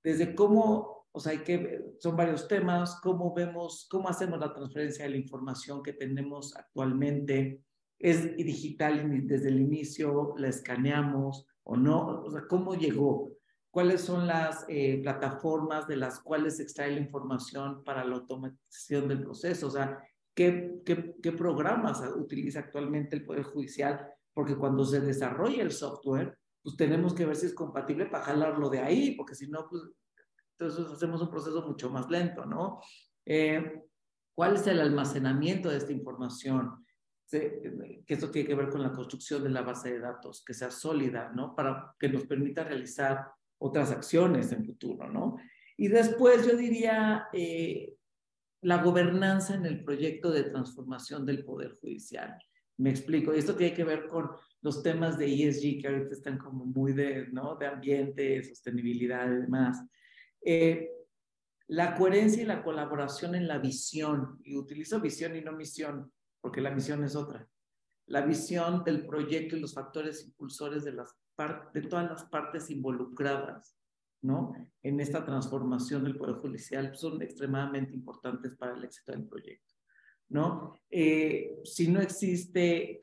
[0.03, 5.05] Desde cómo, o sea, hay que, son varios temas, cómo vemos, cómo hacemos la transferencia
[5.05, 7.63] de la información que tenemos actualmente.
[8.01, 13.31] Es digital desde el inicio, la escaneamos o no, o sea, cómo llegó,
[13.71, 19.07] cuáles son las eh, plataformas de las cuales se extrae la información para la automatización
[19.07, 20.03] del proceso, o sea,
[20.35, 26.77] qué, qué, programas utiliza actualmente el Poder Judicial, porque cuando se desarrolla el software, pues
[26.77, 29.81] tenemos que ver si es compatible para jalarlo de ahí, porque si no, pues
[30.59, 32.81] entonces hacemos un proceso mucho más lento, ¿no?
[33.25, 33.83] Eh,
[34.35, 36.85] ¿Cuál es el almacenamiento de esta información?
[37.27, 40.71] que esto tiene que ver con la construcción de la base de datos, que sea
[40.71, 41.57] sólida, ¿no?
[41.57, 43.27] Para que nos permita realizar
[43.59, 45.37] otras acciones en futuro, ¿no?
[45.77, 47.95] Y después yo diría, eh,
[48.65, 52.39] la gobernanza en el proyecto de transformación del Poder Judicial.
[52.79, 54.31] Me explico, y esto tiene que ver con
[54.63, 57.57] los temas de ESG que ahorita están como muy de, ¿no?
[57.57, 59.85] de ambiente, sostenibilidad y demás.
[60.45, 60.91] Eh,
[61.69, 66.61] la coherencia y la colaboración en la visión, y utilizo visión y no misión, porque
[66.61, 67.49] la misión es otra.
[68.07, 71.17] La visión del proyecto y los factores impulsores de, las
[71.73, 73.77] de todas las partes involucradas
[74.25, 74.55] ¿no?
[74.83, 79.75] En esta transformación del Poder Judicial son extremadamente importantes para el éxito del proyecto,
[80.31, 80.81] ¿no?
[80.91, 83.01] Eh, si no existe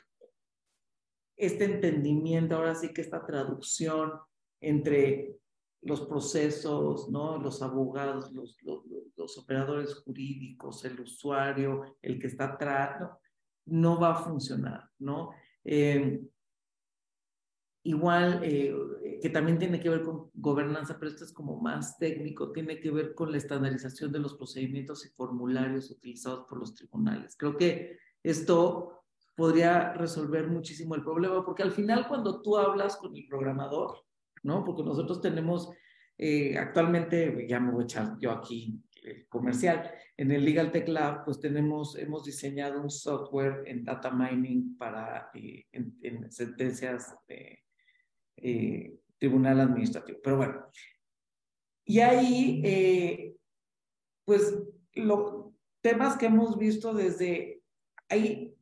[1.38, 4.14] este entendimiento, ahora sí que esta traducción
[4.62, 5.38] entre
[5.82, 7.38] los procesos, ¿no?
[7.38, 13.20] Los abogados, los, los, operadores jurídicos, el usuario, el que está atrás, no,
[13.66, 15.32] no va a funcionar, ¿no?
[15.64, 16.22] Eh,
[17.84, 22.52] igual, eh, que también tiene que ver con gobernanza, pero esto es como más técnico,
[22.52, 27.36] tiene que ver con la estandarización de los procedimientos y formularios utilizados por los tribunales.
[27.38, 29.04] Creo que esto
[29.36, 34.04] podría resolver muchísimo el problema, porque al final cuando tú hablas con el programador,
[34.44, 34.64] ¿no?
[34.64, 35.72] Porque nosotros tenemos
[36.18, 40.88] eh, actualmente, ya me voy a echar yo aquí eh, comercial, en el Legal Tech
[40.88, 47.64] Lab, pues tenemos, hemos diseñado un software en data mining para eh, en, sentencias de
[49.18, 50.20] tribunal administrativo.
[50.24, 50.66] Pero bueno,
[51.86, 53.36] y ahí, eh,
[54.26, 54.58] pues,
[54.94, 55.48] los
[55.82, 57.64] temas que hemos visto desde,
[58.08, 58.56] hay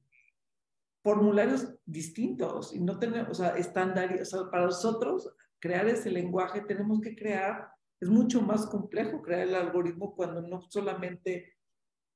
[1.04, 6.62] formularios distintos y no tenemos, o sea, estándares, o sea, para nosotros crear ese lenguaje
[6.62, 11.54] tenemos que crear, es mucho más complejo crear el algoritmo cuando no solamente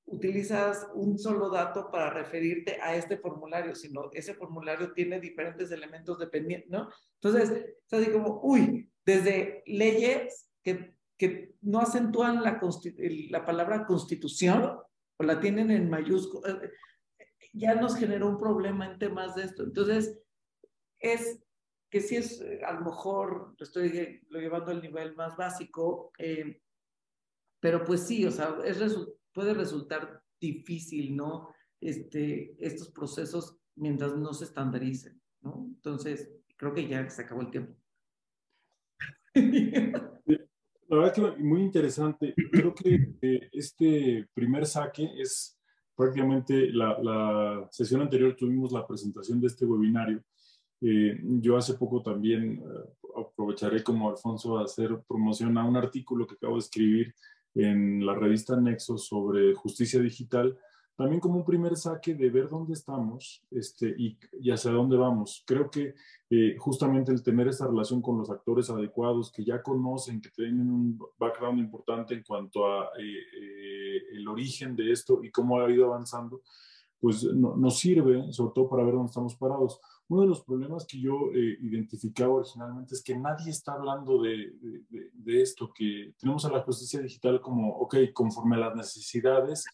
[0.06, 6.20] utilizas un solo dato para referirte a este formulario, sino ese formulario tiene diferentes elementos
[6.20, 6.90] dependientes, ¿no?
[7.22, 12.60] Entonces, es así como, uy, desde leyes que, que no acentúan la,
[13.30, 14.78] la palabra constitución
[15.18, 16.72] o la tienen en mayúsculas, eh,
[17.54, 19.64] ya nos generó un problema en temas de esto.
[19.64, 20.20] Entonces,
[21.00, 21.40] es
[21.94, 26.12] que si es, eh, a lo mejor lo estoy lo llevando al nivel más básico,
[26.18, 26.60] eh,
[27.60, 28.80] pero pues sí, o sea, es
[29.32, 31.50] puede resultar difícil, ¿no?
[31.80, 35.68] Este, estos procesos mientras no se estandaricen, ¿no?
[35.68, 37.76] Entonces, creo que ya se acabó el tiempo.
[40.88, 42.34] La verdad que muy interesante.
[42.52, 43.18] Creo que
[43.52, 45.60] este primer saque es
[45.96, 50.24] prácticamente la, la, sesión anterior tuvimos la presentación de este webinario.
[50.84, 56.28] Eh, yo hace poco también eh, aprovecharé como Alfonso a hacer promoción a un artículo
[56.28, 57.16] que acabo de escribir
[57.56, 60.58] en la revista Nexo sobre justicia digital,
[60.96, 64.18] también como un primer saque de ver dónde estamos este, y,
[64.52, 65.44] hacia dónde vamos.
[65.46, 65.96] Creo que
[66.30, 70.70] eh, justamente el tener esta relación con los actores adecuados que ya conocen, que tienen
[70.70, 75.72] un background importante en cuanto a eh, eh, el origen de esto y cómo ha
[75.72, 76.42] ido avanzando,
[77.00, 79.80] pues nos sirve sobre todo para ver dónde estamos parados.
[80.14, 85.10] Uno de los problemas que yo identificaba originalmente es que nadie está hablando de, de,
[85.12, 89.66] de, esto, que tenemos a la justicia digital como, ok, conforme a las necesidades,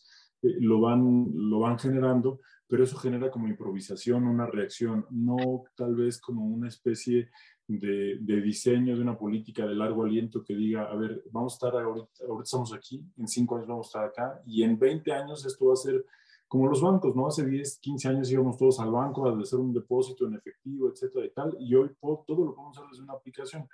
[0.41, 5.93] eh, lo, van, lo van generando, pero eso genera como improvisación, una reacción, no tal
[5.95, 7.29] vez como una especie
[7.67, 11.55] de, de, diseño de una política de largo aliento que diga, a ver, vamos a
[11.55, 15.11] estar ahorita, ahorita estamos aquí, en cinco años vamos a estar acá, y en 20
[15.11, 16.05] años esto va a ser
[16.49, 17.27] como los bancos, ¿no?
[17.27, 21.25] Hace 10, 15 años íbamos todos al banco a hacer un depósito en efectivo, etcétera
[21.25, 23.69] y tal, y hoy todo lo podemos hacer desde una aplicación.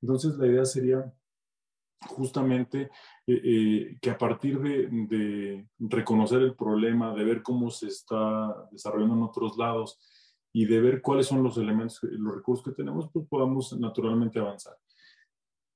[0.00, 1.12] Entonces, la idea sería
[2.06, 2.82] justamente
[3.26, 9.16] eh, eh, que a partir de, reconocer el problema, de ver cómo se está desarrollando
[9.16, 9.98] en otros lados
[10.52, 14.76] y de ver cuáles son los elementos, los recursos que tenemos, pues podamos naturalmente avanzar.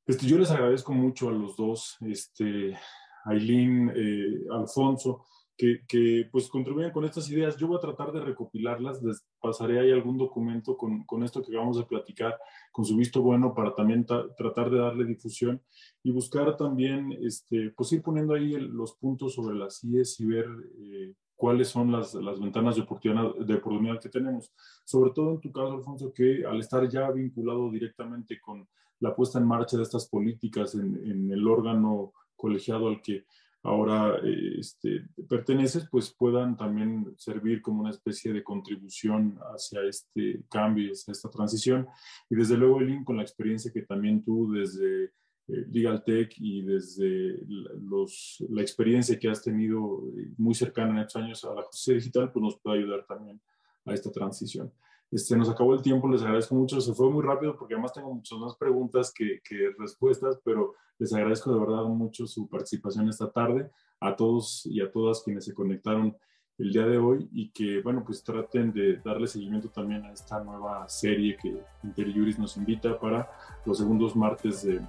[0.06, 2.78] Este, yo les agradezco mucho a los dos, este,
[3.24, 5.26] Aileen, eh, Alfonso,
[5.56, 7.56] que, pues contribuyen con estas ideas.
[7.56, 11.52] Yo voy a tratar de recopilarlas, les pasaré ahí algún documento con, con esto que
[11.52, 12.38] acabamos de platicar,
[12.72, 15.62] con su visto bueno, para también tratar de darle difusión
[16.02, 20.46] y buscar también, este, pues ir poniendo ahí los puntos sobre las IES y ver
[20.78, 24.52] eh, cuáles son las, las ventanas de oportunidad, de oportunidad que tenemos.
[24.84, 28.68] Sobre todo en tu caso, Alfonso, que al estar ya vinculado directamente con
[29.00, 33.24] la puesta en marcha de estas políticas en, en el órgano colegiado al que
[33.64, 34.20] ahora
[34.58, 41.12] este, perteneces, pues puedan también servir como una especie de contribución hacia este cambio, hacia
[41.12, 41.88] esta transición.
[42.28, 46.62] Y desde luego, Elin, con la experiencia que también tú desde eh, Legal Tech y
[46.62, 47.38] desde
[47.80, 51.94] los, la experiencia que has tenido eh, muy cercana en estos años a la justicia
[51.94, 53.40] digital, pues nos puede ayudar también
[53.86, 54.70] a esta transición.
[55.14, 58.12] Este, nos acabó el tiempo, les agradezco mucho, se fue muy rápido porque además tengo
[58.12, 63.30] muchas más preguntas que, que respuestas, pero les agradezco de verdad mucho su participación esta
[63.30, 66.16] tarde, a todos y a todas quienes se conectaron
[66.58, 70.42] el día de hoy y que, bueno, pues traten de darle seguimiento también a esta
[70.42, 73.30] nueva serie que Interjuris nos invita para
[73.64, 74.80] los segundos martes de,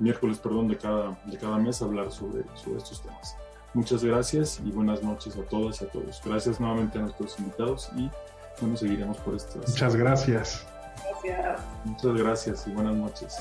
[0.00, 3.36] miércoles, perdón, de cada, de cada mes hablar sobre, sobre estos temas.
[3.74, 6.20] Muchas gracias y buenas noches a todas y a todos.
[6.24, 8.10] Gracias nuevamente a nuestros invitados y
[8.60, 9.68] bueno, seguiremos por estas.
[9.68, 10.66] Muchas gracias.
[11.04, 11.60] Gracias.
[11.84, 13.36] Muchas gracias y buenas noches.